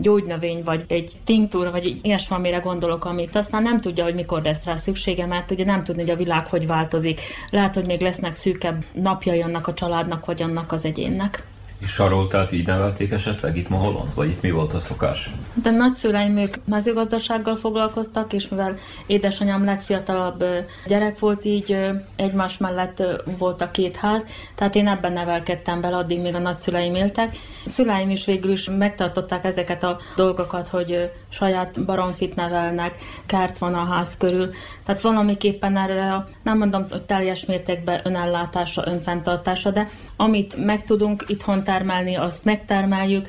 gyógynövény, 0.00 0.62
vagy 0.64 0.84
egy 0.88 1.16
tinktúra, 1.24 1.70
vagy 1.70 1.98
ilyesmi, 2.02 2.36
amire 2.36 2.58
gondolok, 2.58 3.04
amit 3.04 3.36
aztán 3.36 3.62
nem 3.62 3.80
tudja, 3.80 4.04
hogy 4.04 4.14
mikor 4.14 4.42
lesz 4.42 4.64
rá 4.64 4.76
szüksége, 4.76 5.26
mert 5.26 5.50
ugye 5.50 5.64
nem 5.64 5.84
tudni, 5.84 6.00
hogy 6.02 6.10
a 6.10 6.16
világ 6.16 6.46
hogy 6.46 6.66
változik. 6.66 7.20
Lehet, 7.50 7.74
hogy 7.74 7.86
még 7.86 8.00
lesznek 8.00 8.36
szűkebb 8.58 8.84
napjai 8.92 9.42
annak 9.42 9.66
a 9.66 9.74
családnak, 9.74 10.26
vagy 10.26 10.42
annak 10.42 10.72
az 10.72 10.84
egyénnek. 10.84 11.42
És 11.78 11.90
Saroltát 11.90 12.52
így 12.52 12.66
nevelték 12.66 13.10
esetleg 13.10 13.56
itt 13.56 13.68
Moholon? 13.68 14.10
Vagy 14.14 14.28
itt 14.28 14.42
mi 14.42 14.50
volt 14.50 14.72
a 14.72 14.80
szokás? 14.80 15.30
De 15.62 15.70
nagyszüleim 15.70 16.36
ők 16.36 16.56
mezőgazdasággal 16.64 17.56
foglalkoztak, 17.56 18.32
és 18.32 18.48
mivel 18.48 18.76
édesanyám 19.06 19.64
legfiatalabb 19.64 20.44
gyerek 20.86 21.18
volt, 21.18 21.44
így 21.44 21.76
egymás 22.16 22.58
mellett 22.58 23.02
volt 23.38 23.60
a 23.60 23.70
két 23.70 23.96
ház, 23.96 24.22
tehát 24.54 24.74
én 24.74 24.88
ebben 24.88 25.12
nevelkedtem 25.12 25.80
bele 25.80 25.96
addig, 25.96 26.20
míg 26.20 26.34
a 26.34 26.38
nagyszüleim 26.38 26.94
éltek. 26.94 27.36
A 27.66 27.68
szüleim 27.68 28.10
is 28.10 28.24
végül 28.24 28.50
is 28.50 28.68
megtartották 28.78 29.44
ezeket 29.44 29.82
a 29.82 29.98
dolgokat, 30.16 30.68
hogy 30.68 31.10
saját 31.28 31.84
baromfit 31.84 32.34
nevelnek, 32.34 32.94
kert 33.26 33.58
van 33.58 33.74
a 33.74 33.84
ház 33.84 34.16
körül, 34.16 34.50
tehát 34.84 35.00
valamiképpen 35.00 35.76
erre 35.76 36.26
nem 36.42 36.58
mondom, 36.58 36.86
hogy 36.90 37.02
teljes 37.02 37.44
mértékben 37.44 38.00
önellátása, 38.04 38.86
önfenntartása, 38.86 39.70
de 39.70 39.88
amit 40.16 40.64
meg 40.64 40.84
tudunk 40.84 41.24
itthon 41.26 41.62
termelni, 41.64 42.16
azt 42.16 42.44
megtermeljük, 42.44 43.28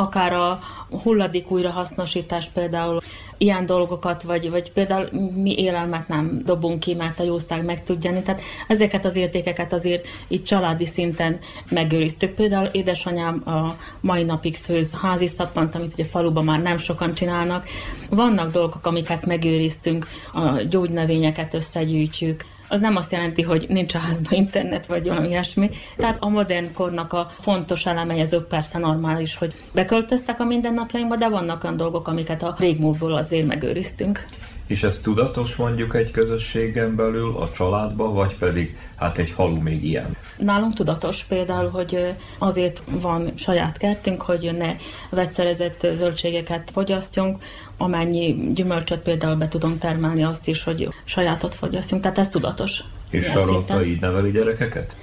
akár 0.00 0.32
a 0.32 0.58
hulladék 1.02 1.50
újrahasznosítás 1.50 2.48
például, 2.48 3.00
ilyen 3.38 3.66
dolgokat, 3.66 4.22
vagy, 4.22 4.50
vagy 4.50 4.72
például 4.72 5.08
mi 5.34 5.54
élelmet 5.58 6.08
nem 6.08 6.40
dobunk 6.44 6.80
ki, 6.80 6.94
mert 6.94 7.20
a 7.20 7.22
jószág 7.22 7.64
meg 7.64 7.84
tudja 7.84 8.10
enni. 8.10 8.22
Tehát 8.22 8.40
ezeket 8.68 9.04
az 9.04 9.16
értékeket 9.16 9.72
azért 9.72 10.06
itt 10.28 10.44
családi 10.44 10.86
szinten 10.86 11.38
megőriztük. 11.68 12.34
Például 12.34 12.66
édesanyám 12.66 13.42
a 13.48 13.76
mai 14.00 14.22
napig 14.22 14.56
főz 14.56 14.94
házi 14.94 15.26
szappant, 15.26 15.74
amit 15.74 15.92
ugye 15.92 16.04
faluban 16.04 16.44
már 16.44 16.62
nem 16.62 16.78
sokan 16.78 17.14
csinálnak. 17.14 17.66
Vannak 18.10 18.52
dolgok, 18.52 18.86
amiket 18.86 19.26
megőriztünk, 19.26 20.06
a 20.32 20.62
gyógynövényeket 20.62 21.54
összegyűjtjük, 21.54 22.44
az 22.68 22.80
nem 22.80 22.96
azt 22.96 23.12
jelenti, 23.12 23.42
hogy 23.42 23.66
nincs 23.68 23.94
a 23.94 23.98
házban 23.98 24.32
internet, 24.32 24.86
vagy 24.86 25.06
valami 25.08 25.28
ilyesmi. 25.28 25.70
Tehát 25.96 26.16
a 26.20 26.28
modern 26.28 26.72
kornak 26.72 27.12
a 27.12 27.30
fontos 27.40 27.86
elemei, 27.86 28.20
azok 28.20 28.48
persze 28.48 28.78
normális, 28.78 29.36
hogy 29.36 29.54
beköltöztek 29.72 30.40
a 30.40 30.44
mindennapjainkba, 30.44 31.16
de 31.16 31.28
vannak 31.28 31.64
olyan 31.64 31.76
dolgok, 31.76 32.08
amiket 32.08 32.42
a 32.42 32.56
régmúltból 32.58 33.16
azért 33.16 33.46
megőriztünk. 33.46 34.26
És 34.68 34.82
ez 34.82 35.00
tudatos 35.00 35.56
mondjuk 35.56 35.94
egy 35.94 36.10
közösségen 36.10 36.96
belül, 36.96 37.36
a 37.36 37.50
családba, 37.50 38.12
vagy 38.12 38.36
pedig 38.36 38.76
hát 38.96 39.18
egy 39.18 39.30
falu 39.30 39.60
még 39.60 39.84
ilyen? 39.84 40.16
Nálunk 40.38 40.74
tudatos 40.74 41.24
például, 41.24 41.68
hogy 41.68 42.14
azért 42.38 42.82
van 42.90 43.32
saját 43.36 43.76
kertünk, 43.76 44.22
hogy 44.22 44.54
ne 44.58 44.74
vegyszerezett 45.10 45.86
zöldségeket 45.94 46.70
fogyasztjunk, 46.72 47.42
amennyi 47.78 48.52
gyümölcsöt 48.52 49.00
például 49.00 49.36
be 49.36 49.48
tudunk 49.48 49.78
termelni, 49.78 50.24
azt 50.24 50.48
is, 50.48 50.62
hogy 50.62 50.88
sajátot 51.04 51.54
fogyasztjunk, 51.54 52.02
tehát 52.02 52.18
ez 52.18 52.28
tudatos. 52.28 52.84
És 53.10 53.26
Sarolta 53.26 53.84
így 53.84 54.00
neveli 54.00 54.30
gyerekeket? 54.30 54.96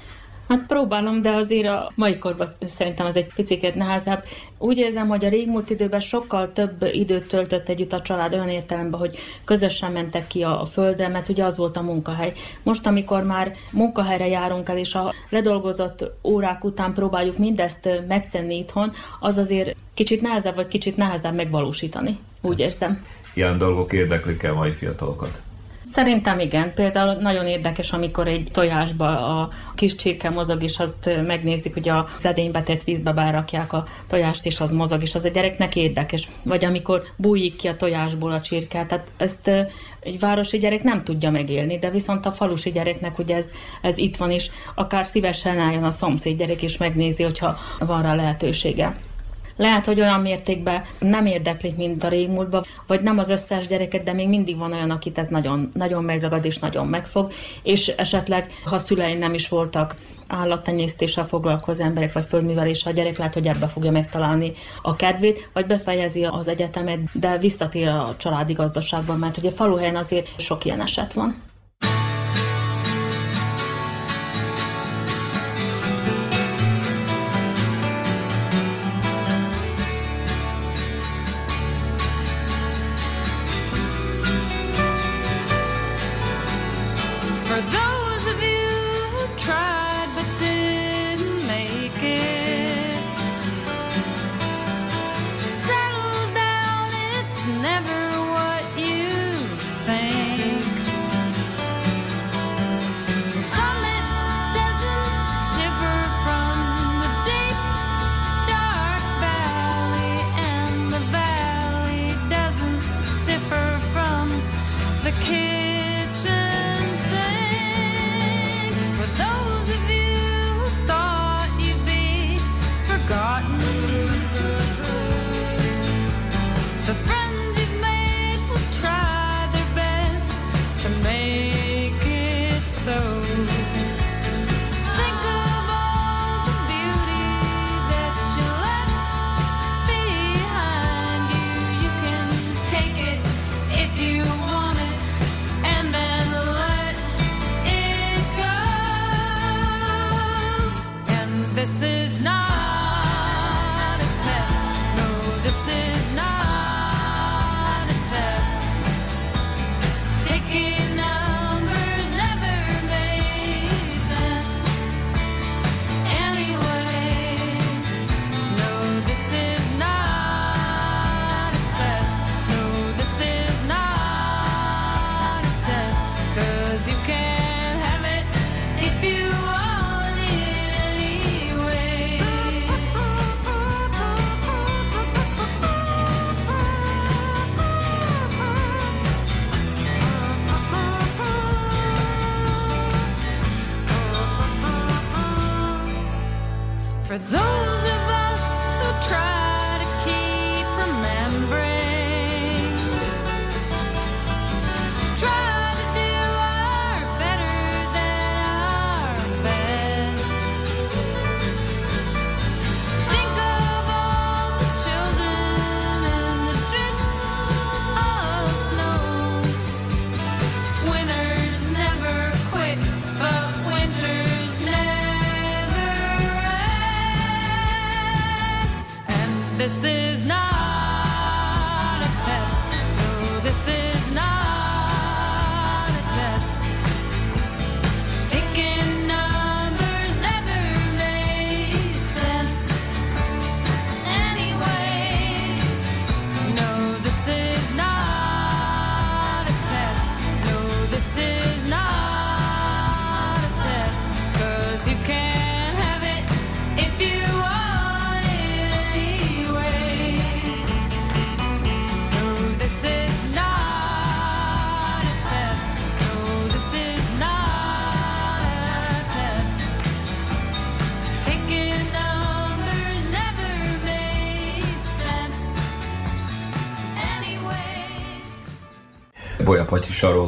Hát 0.47 0.65
próbálom, 0.67 1.21
de 1.21 1.29
azért 1.29 1.67
a 1.67 1.91
mai 1.95 2.17
korban 2.17 2.53
szerintem 2.75 3.05
ez 3.05 3.15
egy 3.15 3.33
picit 3.35 3.75
nehezebb. 3.75 4.23
Úgy 4.57 4.77
érzem, 4.77 5.07
hogy 5.07 5.25
a 5.25 5.29
régmúlt 5.29 5.69
időben 5.69 5.99
sokkal 5.99 6.53
több 6.53 6.89
időt 6.91 7.27
töltött 7.27 7.69
együtt 7.69 7.93
a 7.93 8.01
család 8.01 8.33
olyan 8.33 8.49
értelemben, 8.49 8.99
hogy 8.99 9.17
közösen 9.43 9.91
mentek 9.91 10.27
ki 10.27 10.43
a, 10.43 10.61
a 10.61 10.65
földre, 10.65 11.07
mert 11.07 11.29
ugye 11.29 11.43
az 11.43 11.57
volt 11.57 11.77
a 11.77 11.81
munkahely. 11.81 12.33
Most, 12.63 12.87
amikor 12.87 13.23
már 13.23 13.51
munkahelyre 13.71 14.27
járunk 14.27 14.69
el, 14.69 14.77
és 14.77 14.95
a 14.95 15.13
ledolgozott 15.29 16.11
órák 16.23 16.63
után 16.63 16.93
próbáljuk 16.93 17.37
mindezt 17.37 17.89
megtenni 18.07 18.57
itthon, 18.57 18.91
az 19.19 19.37
azért 19.37 19.75
kicsit 19.93 20.21
nehezebb, 20.21 20.55
vagy 20.55 20.67
kicsit 20.67 20.97
nehezebb 20.97 21.35
megvalósítani. 21.35 22.19
Úgy 22.41 22.59
érzem. 22.59 23.05
Ilyen 23.33 23.57
dolgok 23.57 23.93
érdeklik 23.93 24.43
el 24.43 24.53
mai 24.53 24.71
fiatalokat. 24.71 25.39
Szerintem 25.95 26.39
igen. 26.39 26.73
Például 26.73 27.13
nagyon 27.13 27.45
érdekes, 27.45 27.91
amikor 27.91 28.27
egy 28.27 28.49
tojásba 28.51 29.39
a 29.39 29.49
kis 29.75 29.95
csirke 29.95 30.29
mozog, 30.29 30.63
és 30.63 30.77
azt 30.77 31.09
megnézik, 31.27 31.73
hogy 31.73 31.89
a 31.89 32.07
edénybe 32.21 32.63
tett 32.63 32.83
vízbe 32.83 33.11
berakják 33.11 33.73
a 33.73 33.87
tojást, 34.07 34.45
és 34.45 34.59
az 34.59 34.71
mozog, 34.71 35.01
és 35.01 35.15
az 35.15 35.25
a 35.25 35.29
gyereknek 35.29 35.75
érdekes. 35.75 36.29
Vagy 36.43 36.65
amikor 36.65 37.03
bújik 37.15 37.55
ki 37.55 37.67
a 37.67 37.75
tojásból 37.75 38.31
a 38.31 38.41
csirke. 38.41 38.85
Tehát 38.85 39.07
ezt 39.17 39.47
egy 39.99 40.19
városi 40.19 40.57
gyerek 40.57 40.83
nem 40.83 41.03
tudja 41.03 41.31
megélni, 41.31 41.79
de 41.79 41.89
viszont 41.89 42.25
a 42.25 42.31
falusi 42.31 42.71
gyereknek 42.71 43.19
ugye 43.19 43.35
ez, 43.35 43.45
ez 43.81 43.97
itt 43.97 44.15
van, 44.15 44.31
és 44.31 44.49
akár 44.75 45.05
szívesen 45.05 45.59
álljon 45.59 45.83
a 45.83 45.91
szomszéd 45.91 46.37
gyerek, 46.37 46.61
és 46.61 46.77
megnézi, 46.77 47.23
hogyha 47.23 47.57
van 47.79 48.01
rá 48.01 48.15
lehetősége. 48.15 48.95
Lehet, 49.57 49.85
hogy 49.85 49.99
olyan 49.99 50.21
mértékben 50.21 50.81
nem 50.99 51.25
érdeklik, 51.25 51.75
mint 51.75 52.03
a 52.03 52.07
régmúltban, 52.07 52.63
vagy 52.87 53.01
nem 53.01 53.19
az 53.19 53.29
összes 53.29 53.67
gyereket, 53.67 54.03
de 54.03 54.13
még 54.13 54.27
mindig 54.27 54.57
van 54.57 54.73
olyan, 54.73 54.91
akit 54.91 55.17
ez 55.17 55.27
nagyon, 55.27 55.71
nagyon 55.73 56.03
megragad 56.03 56.45
és 56.45 56.57
nagyon 56.57 56.87
megfog, 56.87 57.31
és 57.63 57.87
esetleg, 57.87 58.51
ha 58.65 58.77
szüleim 58.77 59.17
nem 59.17 59.33
is 59.33 59.49
voltak 59.49 59.95
állattenyésztéssel 60.27 61.27
foglalkozó 61.27 61.83
emberek, 61.83 62.13
vagy 62.13 62.25
földműveléssel, 62.25 62.91
a 62.91 62.95
gyerek 62.95 63.17
lehet, 63.17 63.33
hogy 63.33 63.47
ebbe 63.47 63.67
fogja 63.67 63.91
megtalálni 63.91 64.53
a 64.81 64.95
kedvét, 64.95 65.49
vagy 65.53 65.65
befejezi 65.65 66.23
az 66.23 66.47
egyetemet, 66.47 66.99
de 67.13 67.37
visszatér 67.37 67.87
a 67.87 68.15
családi 68.17 68.53
gazdaságban, 68.53 69.19
mert 69.19 69.37
ugye 69.37 69.51
faluhelyen 69.51 69.95
azért 69.95 70.41
sok 70.41 70.65
ilyen 70.65 70.81
eset 70.81 71.13
van. 71.13 71.44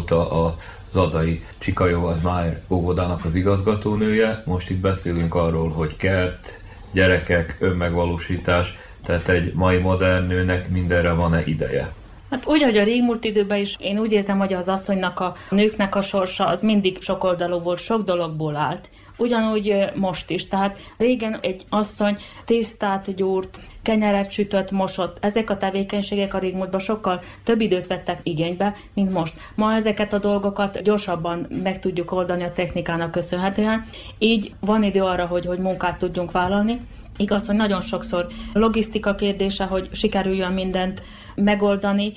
Sarolta 0.07 0.45
a 0.45 0.55
Zadai 0.91 1.43
Csikajó 1.57 2.05
az 2.05 2.21
már 2.21 2.61
óvodának 2.69 3.25
az 3.25 3.35
igazgatónője. 3.35 4.43
Most 4.45 4.69
itt 4.69 4.77
beszélünk 4.77 5.35
arról, 5.35 5.69
hogy 5.69 5.95
kert, 5.95 6.63
gyerekek, 6.91 7.57
önmegvalósítás, 7.59 8.77
tehát 9.05 9.27
egy 9.27 9.53
mai 9.53 9.77
modern 9.77 10.27
nőnek 10.27 10.69
mindenre 10.69 11.11
van-e 11.11 11.43
ideje? 11.45 11.93
Hát 12.29 12.47
úgy, 12.47 12.63
hogy 12.63 12.77
a 12.77 12.83
régmúlt 12.83 13.23
időben 13.23 13.59
is 13.59 13.75
én 13.79 13.99
úgy 13.99 14.11
érzem, 14.11 14.37
hogy 14.37 14.53
az 14.53 14.67
asszonynak, 14.67 15.19
a 15.19 15.35
nőknek 15.49 15.95
a 15.95 16.01
sorsa 16.01 16.47
az 16.47 16.61
mindig 16.61 17.01
sokoldalú 17.01 17.59
volt, 17.59 17.79
sok 17.79 18.03
dologból 18.03 18.55
állt. 18.55 18.89
Ugyanúgy 19.17 19.91
most 19.95 20.29
is. 20.29 20.47
Tehát 20.47 20.77
régen 20.97 21.39
egy 21.41 21.65
asszony 21.69 22.17
tésztát 22.45 23.15
gyúrt, 23.15 23.59
kenyeret 23.81 24.31
sütött, 24.31 24.71
mosott. 24.71 25.17
Ezek 25.21 25.49
a 25.49 25.57
tevékenységek 25.57 26.33
a 26.33 26.39
régmúltban 26.39 26.79
sokkal 26.79 27.21
több 27.43 27.61
időt 27.61 27.87
vettek 27.87 28.19
igénybe, 28.23 28.75
mint 28.93 29.11
most. 29.11 29.33
Ma 29.55 29.73
ezeket 29.73 30.13
a 30.13 30.19
dolgokat 30.19 30.81
gyorsabban 30.81 31.47
meg 31.63 31.79
tudjuk 31.79 32.11
oldani 32.11 32.43
a 32.43 32.53
technikának 32.53 33.11
köszönhetően. 33.11 33.85
Így 34.17 34.53
van 34.59 34.83
idő 34.83 35.03
arra, 35.03 35.25
hogy, 35.25 35.45
hogy 35.45 35.59
munkát 35.59 35.97
tudjunk 35.97 36.31
vállalni. 36.31 36.81
Igaz, 37.17 37.47
hogy 37.47 37.55
nagyon 37.55 37.81
sokszor 37.81 38.27
logisztika 38.53 39.15
kérdése, 39.15 39.63
hogy 39.63 39.89
sikerüljön 39.91 40.53
mindent 40.53 41.01
megoldani, 41.35 42.11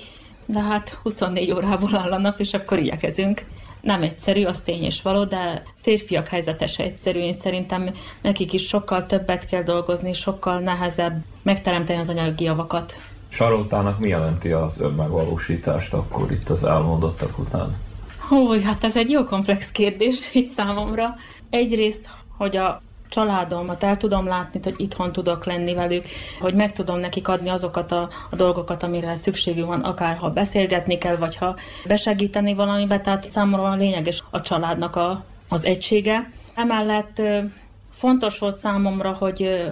de 0.45 0.59
hát 0.59 0.97
24 1.03 1.51
órából 1.51 1.95
áll 1.95 2.11
a 2.11 2.19
nap, 2.19 2.39
és 2.39 2.53
akkor 2.53 2.79
igyekezünk. 2.79 3.45
Nem 3.81 4.01
egyszerű, 4.01 4.43
az 4.43 4.61
tény 4.65 4.83
és 4.83 5.01
való, 5.01 5.23
de 5.23 5.63
férfiak 5.81 6.27
helyzete 6.27 6.67
se 6.67 6.83
egyszerű. 6.83 7.19
Én 7.19 7.35
szerintem 7.41 7.93
nekik 8.21 8.53
is 8.53 8.67
sokkal 8.67 9.05
többet 9.05 9.45
kell 9.45 9.63
dolgozni, 9.63 10.13
sokkal 10.13 10.59
nehezebb 10.59 11.23
megteremteni 11.41 11.99
az 11.99 12.09
anyagi 12.09 12.43
javakat. 12.43 12.95
Saroltának 13.29 13.99
mi 13.99 14.07
jelenti 14.07 14.51
az 14.51 14.79
önmegvalósítást 14.79 15.93
akkor 15.93 16.31
itt 16.31 16.49
az 16.49 16.63
elmondottak 16.63 17.39
után? 17.39 17.77
Hú, 18.27 18.61
hát 18.61 18.83
ez 18.83 18.97
egy 18.97 19.09
jó 19.09 19.23
komplex 19.23 19.71
kérdés 19.71 20.33
itt 20.33 20.53
számomra. 20.53 21.15
Egyrészt, 21.49 22.09
hogy 22.37 22.57
a 22.57 22.81
családomat 23.11 23.83
el 23.83 23.97
tudom 23.97 24.27
látni, 24.27 24.59
hogy 24.63 24.73
itthon 24.77 25.11
tudok 25.11 25.45
lenni 25.45 25.73
velük, 25.73 26.05
hogy 26.39 26.53
meg 26.53 26.73
tudom 26.73 26.99
nekik 26.99 27.27
adni 27.27 27.49
azokat 27.49 27.91
a, 27.91 28.09
a 28.29 28.35
dolgokat, 28.35 28.83
amire 28.83 29.15
szükségük 29.15 29.65
van, 29.65 29.81
akár 29.81 30.17
ha 30.17 30.29
beszélgetni 30.29 30.97
kell, 30.97 31.15
vagy 31.15 31.35
ha 31.35 31.55
besegíteni 31.87 32.53
valamibe, 32.53 32.99
tehát 33.01 33.31
számomra 33.31 33.75
lényeges 33.75 34.23
a 34.29 34.41
családnak 34.41 34.95
a, 34.95 35.23
az 35.49 35.65
egysége. 35.65 36.31
Emellett 36.55 37.21
fontos 37.93 38.39
volt 38.39 38.55
számomra, 38.55 39.13
hogy 39.13 39.71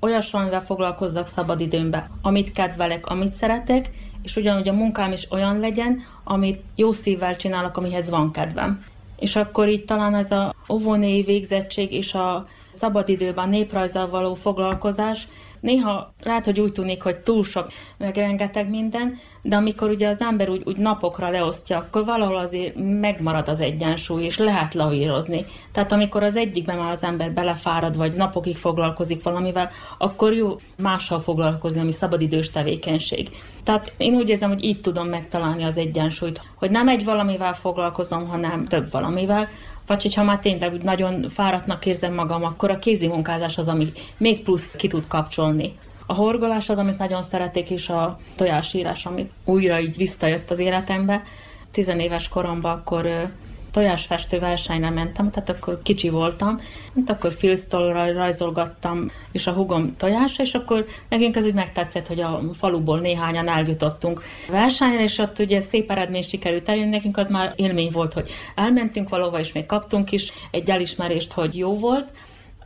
olyasmivel 0.00 0.64
foglalkozzak 0.64 1.26
szabadidőmbe, 1.26 2.10
amit 2.22 2.52
kedvelek, 2.52 3.06
amit 3.06 3.32
szeretek, 3.32 3.90
és 4.22 4.36
ugyanúgy 4.36 4.68
a 4.68 4.72
munkám 4.72 5.12
is 5.12 5.30
olyan 5.30 5.58
legyen, 5.58 6.02
amit 6.24 6.62
jó 6.74 6.92
szívvel 6.92 7.36
csinálok, 7.36 7.76
amihez 7.76 8.10
van 8.10 8.32
kedvem. 8.32 8.84
És 9.18 9.36
akkor 9.36 9.68
itt 9.68 9.86
talán 9.86 10.14
ez 10.14 10.30
a 10.30 10.54
óvónéi 10.68 11.22
végzettség 11.22 11.92
és 11.92 12.14
a 12.14 12.46
szabadidőben 12.80 13.48
néprajzzal 13.48 14.08
való 14.08 14.34
foglalkozás, 14.34 15.28
néha 15.60 16.12
lehet, 16.22 16.44
hogy 16.44 16.60
úgy 16.60 16.72
tűnik, 16.72 17.02
hogy 17.02 17.16
túl 17.16 17.44
sok, 17.44 17.72
meg 17.96 18.16
rengeteg 18.16 18.68
minden, 18.68 19.18
de 19.42 19.56
amikor 19.56 19.90
ugye 19.90 20.08
az 20.08 20.20
ember 20.20 20.48
úgy, 20.48 20.62
úgy 20.64 20.76
napokra 20.76 21.30
leosztja, 21.30 21.78
akkor 21.78 22.04
valahol 22.04 22.36
azért 22.36 22.76
megmarad 23.00 23.48
az 23.48 23.60
egyensúly, 23.60 24.24
és 24.24 24.38
lehet 24.38 24.74
lavírozni. 24.74 25.44
Tehát 25.72 25.92
amikor 25.92 26.22
az 26.22 26.36
egyikben 26.36 26.78
már 26.78 26.92
az 26.92 27.02
ember 27.02 27.32
belefárad, 27.32 27.96
vagy 27.96 28.12
napokig 28.12 28.56
foglalkozik 28.56 29.22
valamivel, 29.22 29.70
akkor 29.98 30.32
jó 30.32 30.56
mással 30.76 31.20
foglalkozni, 31.20 31.80
ami 31.80 31.92
szabadidős 31.92 32.50
tevékenység. 32.50 33.28
Tehát 33.64 33.92
én 33.96 34.14
úgy 34.14 34.28
érzem, 34.28 34.48
hogy 34.48 34.64
így 34.64 34.80
tudom 34.80 35.08
megtalálni 35.08 35.64
az 35.64 35.76
egyensúlyt, 35.76 36.40
hogy 36.54 36.70
nem 36.70 36.88
egy 36.88 37.04
valamivel 37.04 37.54
foglalkozom, 37.54 38.28
hanem 38.28 38.64
több 38.64 38.90
valamivel, 38.90 39.48
vagy 39.90 40.02
hogyha 40.02 40.22
már 40.22 40.38
tényleg 40.38 40.72
úgy 40.72 40.82
nagyon 40.82 41.28
fáradtnak 41.28 41.86
érzem 41.86 42.14
magam, 42.14 42.44
akkor 42.44 42.70
a 42.70 42.78
kézi 42.78 43.06
munkázás 43.06 43.58
az, 43.58 43.68
ami 43.68 43.92
még 44.16 44.42
plusz 44.42 44.74
ki 44.76 44.88
tud 44.88 45.06
kapcsolni. 45.06 45.72
A 46.06 46.14
horgolás 46.14 46.68
az, 46.68 46.78
amit 46.78 46.98
nagyon 46.98 47.22
szeretik, 47.22 47.70
és 47.70 47.88
a 47.88 48.18
tojásírás, 48.36 49.06
amit 49.06 49.30
újra 49.44 49.80
így 49.80 49.96
visszajött 49.96 50.50
az 50.50 50.58
életembe. 50.58 51.22
Tizenéves 51.70 52.28
koromban 52.28 52.72
akkor 52.72 53.30
tojásfestő 53.70 54.38
versenyre 54.38 54.90
mentem, 54.90 55.30
tehát 55.30 55.48
akkor 55.48 55.80
kicsi 55.82 56.08
voltam, 56.08 56.60
mint 56.92 57.10
akkor 57.10 57.32
filztolra 57.32 58.12
rajzolgattam, 58.12 59.10
és 59.32 59.46
a 59.46 59.52
hugom 59.52 59.96
tojás, 59.96 60.38
és 60.38 60.54
akkor 60.54 60.84
nekünk 61.08 61.36
ez 61.36 61.44
úgy 61.44 61.54
megtetszett, 61.54 62.06
hogy 62.06 62.20
a 62.20 62.40
faluból 62.52 62.98
néhányan 62.98 63.48
eljutottunk 63.48 64.22
versenyre, 64.48 65.02
és 65.02 65.18
ott 65.18 65.38
ugye 65.38 65.60
szép 65.60 65.90
eredmény 65.90 66.22
sikerült 66.22 66.68
elérni, 66.68 66.90
nekünk 66.90 67.16
az 67.16 67.28
már 67.28 67.52
élmény 67.56 67.90
volt, 67.92 68.12
hogy 68.12 68.30
elmentünk 68.54 69.08
valahova, 69.08 69.38
és 69.40 69.52
még 69.52 69.66
kaptunk 69.66 70.12
is 70.12 70.32
egy 70.50 70.70
elismerést, 70.70 71.32
hogy 71.32 71.56
jó 71.56 71.78
volt 71.78 72.08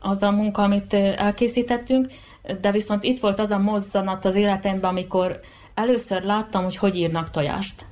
az 0.00 0.22
a 0.22 0.30
munka, 0.30 0.62
amit 0.62 0.94
elkészítettünk, 0.94 2.06
de 2.60 2.70
viszont 2.70 3.04
itt 3.04 3.20
volt 3.20 3.38
az 3.38 3.50
a 3.50 3.58
mozzanat 3.58 4.24
az 4.24 4.34
életemben, 4.34 4.90
amikor 4.90 5.40
először 5.74 6.22
láttam, 6.22 6.62
hogy 6.62 6.76
hogy 6.76 6.96
írnak 6.96 7.30
tojást. 7.30 7.84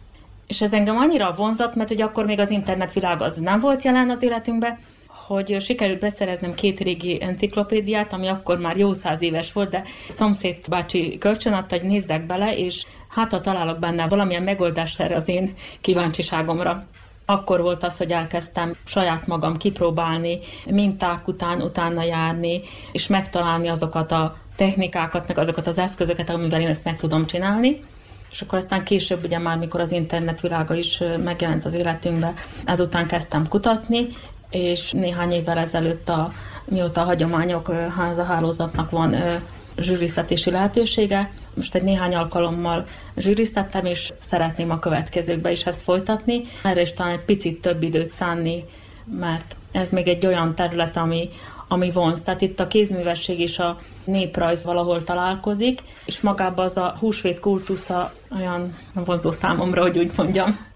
És 0.53 0.61
ez 0.61 0.72
engem 0.72 0.96
annyira 0.96 1.34
vonzott, 1.36 1.74
mert 1.74 1.90
ugye 1.90 2.05
akkor 2.05 2.24
még 2.24 2.38
az 2.38 2.50
internetvilág 2.50 3.22
az 3.22 3.36
nem 3.36 3.61
volt 3.61 3.82
jelen 3.82 4.11
az 4.11 4.22
életünkben, 4.22 4.78
hogy 5.07 5.57
sikerült 5.61 5.98
beszereznem 5.98 6.55
két 6.55 6.80
régi 6.80 7.22
enciklopédiát, 7.22 8.12
ami 8.12 8.26
akkor 8.26 8.59
már 8.59 8.76
jó 8.76 8.92
száz 8.92 9.22
éves 9.22 9.53
volt, 9.53 9.70
de 9.70 9.82
szomszéd 10.09 10.57
bácsi 10.68 11.18
kölcsönadta, 11.18 11.78
hogy 11.78 11.88
nézzek 11.88 12.26
bele, 12.26 12.57
és 12.57 12.86
hát 13.09 13.30
ha 13.30 13.40
találok 13.40 13.78
benne 13.78 14.09
valamilyen 14.09 14.42
megoldást 14.42 15.00
erre 15.00 15.14
az 15.14 15.28
én 15.28 15.55
kíváncsiságomra. 15.80 16.86
Akkor 17.26 17.61
volt 17.61 17.84
az, 17.84 17.96
hogy 17.96 18.11
elkezdtem 18.11 18.74
saját 18.84 19.26
magam 19.26 19.57
kipróbálni, 19.57 20.38
minták 20.66 21.28
után 21.28 21.62
utána 21.62 22.03
járni, 22.03 22.61
és 22.92 23.07
megtalálni 23.07 23.68
azokat 23.68 24.12
a 24.12 24.36
technikákat, 24.57 25.28
meg 25.28 25.38
azokat 25.38 25.66
az 25.66 25.78
eszközöket, 25.78 26.30
amivel 26.30 26.61
én 26.61 26.68
ezt 26.68 26.84
meg 26.84 26.96
tudom 26.96 27.26
csinálni. 27.26 27.80
És 28.32 28.40
akkor 28.40 28.58
aztán 28.58 28.84
később, 28.84 29.24
ugye 29.24 29.38
már 29.38 29.58
mikor 29.58 29.80
az 29.80 29.92
internet 29.92 30.40
világa 30.40 30.74
is 30.74 31.02
megjelent 31.24 31.64
az 31.64 31.74
életünkbe, 31.74 32.34
ezután 32.64 33.06
kezdtem 33.06 33.48
kutatni, 33.48 34.08
és 34.50 34.90
néhány 34.90 35.32
évvel 35.32 35.58
ezelőtt, 35.58 36.08
a, 36.08 36.32
mióta 36.64 37.00
a 37.00 37.04
hagyományok 37.04 37.68
ö, 37.68 37.72
háza 37.72 38.22
hálózatnak 38.24 38.90
van 38.90 39.16
zsűriztetési 39.78 40.50
lehetősége, 40.50 41.30
most 41.54 41.74
egy 41.74 41.82
néhány 41.82 42.14
alkalommal 42.14 42.86
zsűriztettem, 43.16 43.84
és 43.84 44.12
szeretném 44.20 44.70
a 44.70 44.78
következőkbe 44.78 45.50
is 45.50 45.66
ezt 45.66 45.82
folytatni. 45.82 46.42
Erre 46.62 46.80
is 46.80 46.92
talán 46.92 47.12
egy 47.12 47.24
picit 47.24 47.60
több 47.60 47.82
időt 47.82 48.10
szánni, 48.10 48.64
mert 49.18 49.56
ez 49.72 49.90
még 49.90 50.08
egy 50.08 50.26
olyan 50.26 50.54
terület, 50.54 50.96
ami, 50.96 51.28
ami 51.72 51.90
vonz. 51.90 52.20
Tehát 52.20 52.40
itt 52.40 52.60
a 52.60 52.66
kézművesség 52.66 53.40
és 53.40 53.58
a 53.58 53.78
néprajz 54.04 54.64
valahol 54.64 55.04
találkozik, 55.04 55.80
és 56.04 56.20
magában 56.20 56.64
az 56.64 56.76
a 56.76 56.96
húsvét 56.98 57.40
kultusza 57.40 58.12
olyan 58.38 58.76
vonzó 58.94 59.30
számomra, 59.30 59.82
hogy 59.82 59.98
úgy 59.98 60.12
mondjam. 60.16 60.70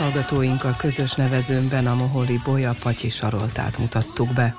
hallgatóinkkal 0.00 0.74
közös 0.78 1.14
nevezőnben 1.14 1.86
a 1.86 1.94
Moholi 1.94 2.40
Bolya 2.44 2.74
Patyi 2.82 3.08
Saroltát 3.08 3.78
mutattuk 3.78 4.32
be. 4.32 4.54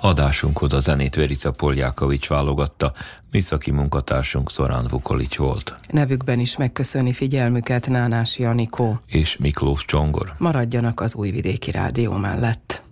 Adásunkhoz 0.00 0.72
a 0.72 0.80
zenét 0.80 1.14
Verica 1.14 1.50
Poljákovics 1.50 2.28
válogatta, 2.28 2.92
műszaki 3.30 3.70
munkatársunk 3.70 4.50
Szorán 4.50 4.86
Vukolics 4.90 5.36
volt. 5.36 5.74
Nevükben 5.90 6.38
is 6.38 6.56
megköszöni 6.56 7.12
figyelmüket 7.12 7.88
Nánás 7.88 8.38
Janikó 8.38 9.00
és 9.06 9.36
Miklós 9.36 9.84
Csongor. 9.84 10.34
Maradjanak 10.38 11.00
az 11.00 11.14
Újvidéki 11.14 11.70
Rádió 11.70 12.12
mellett. 12.12 12.82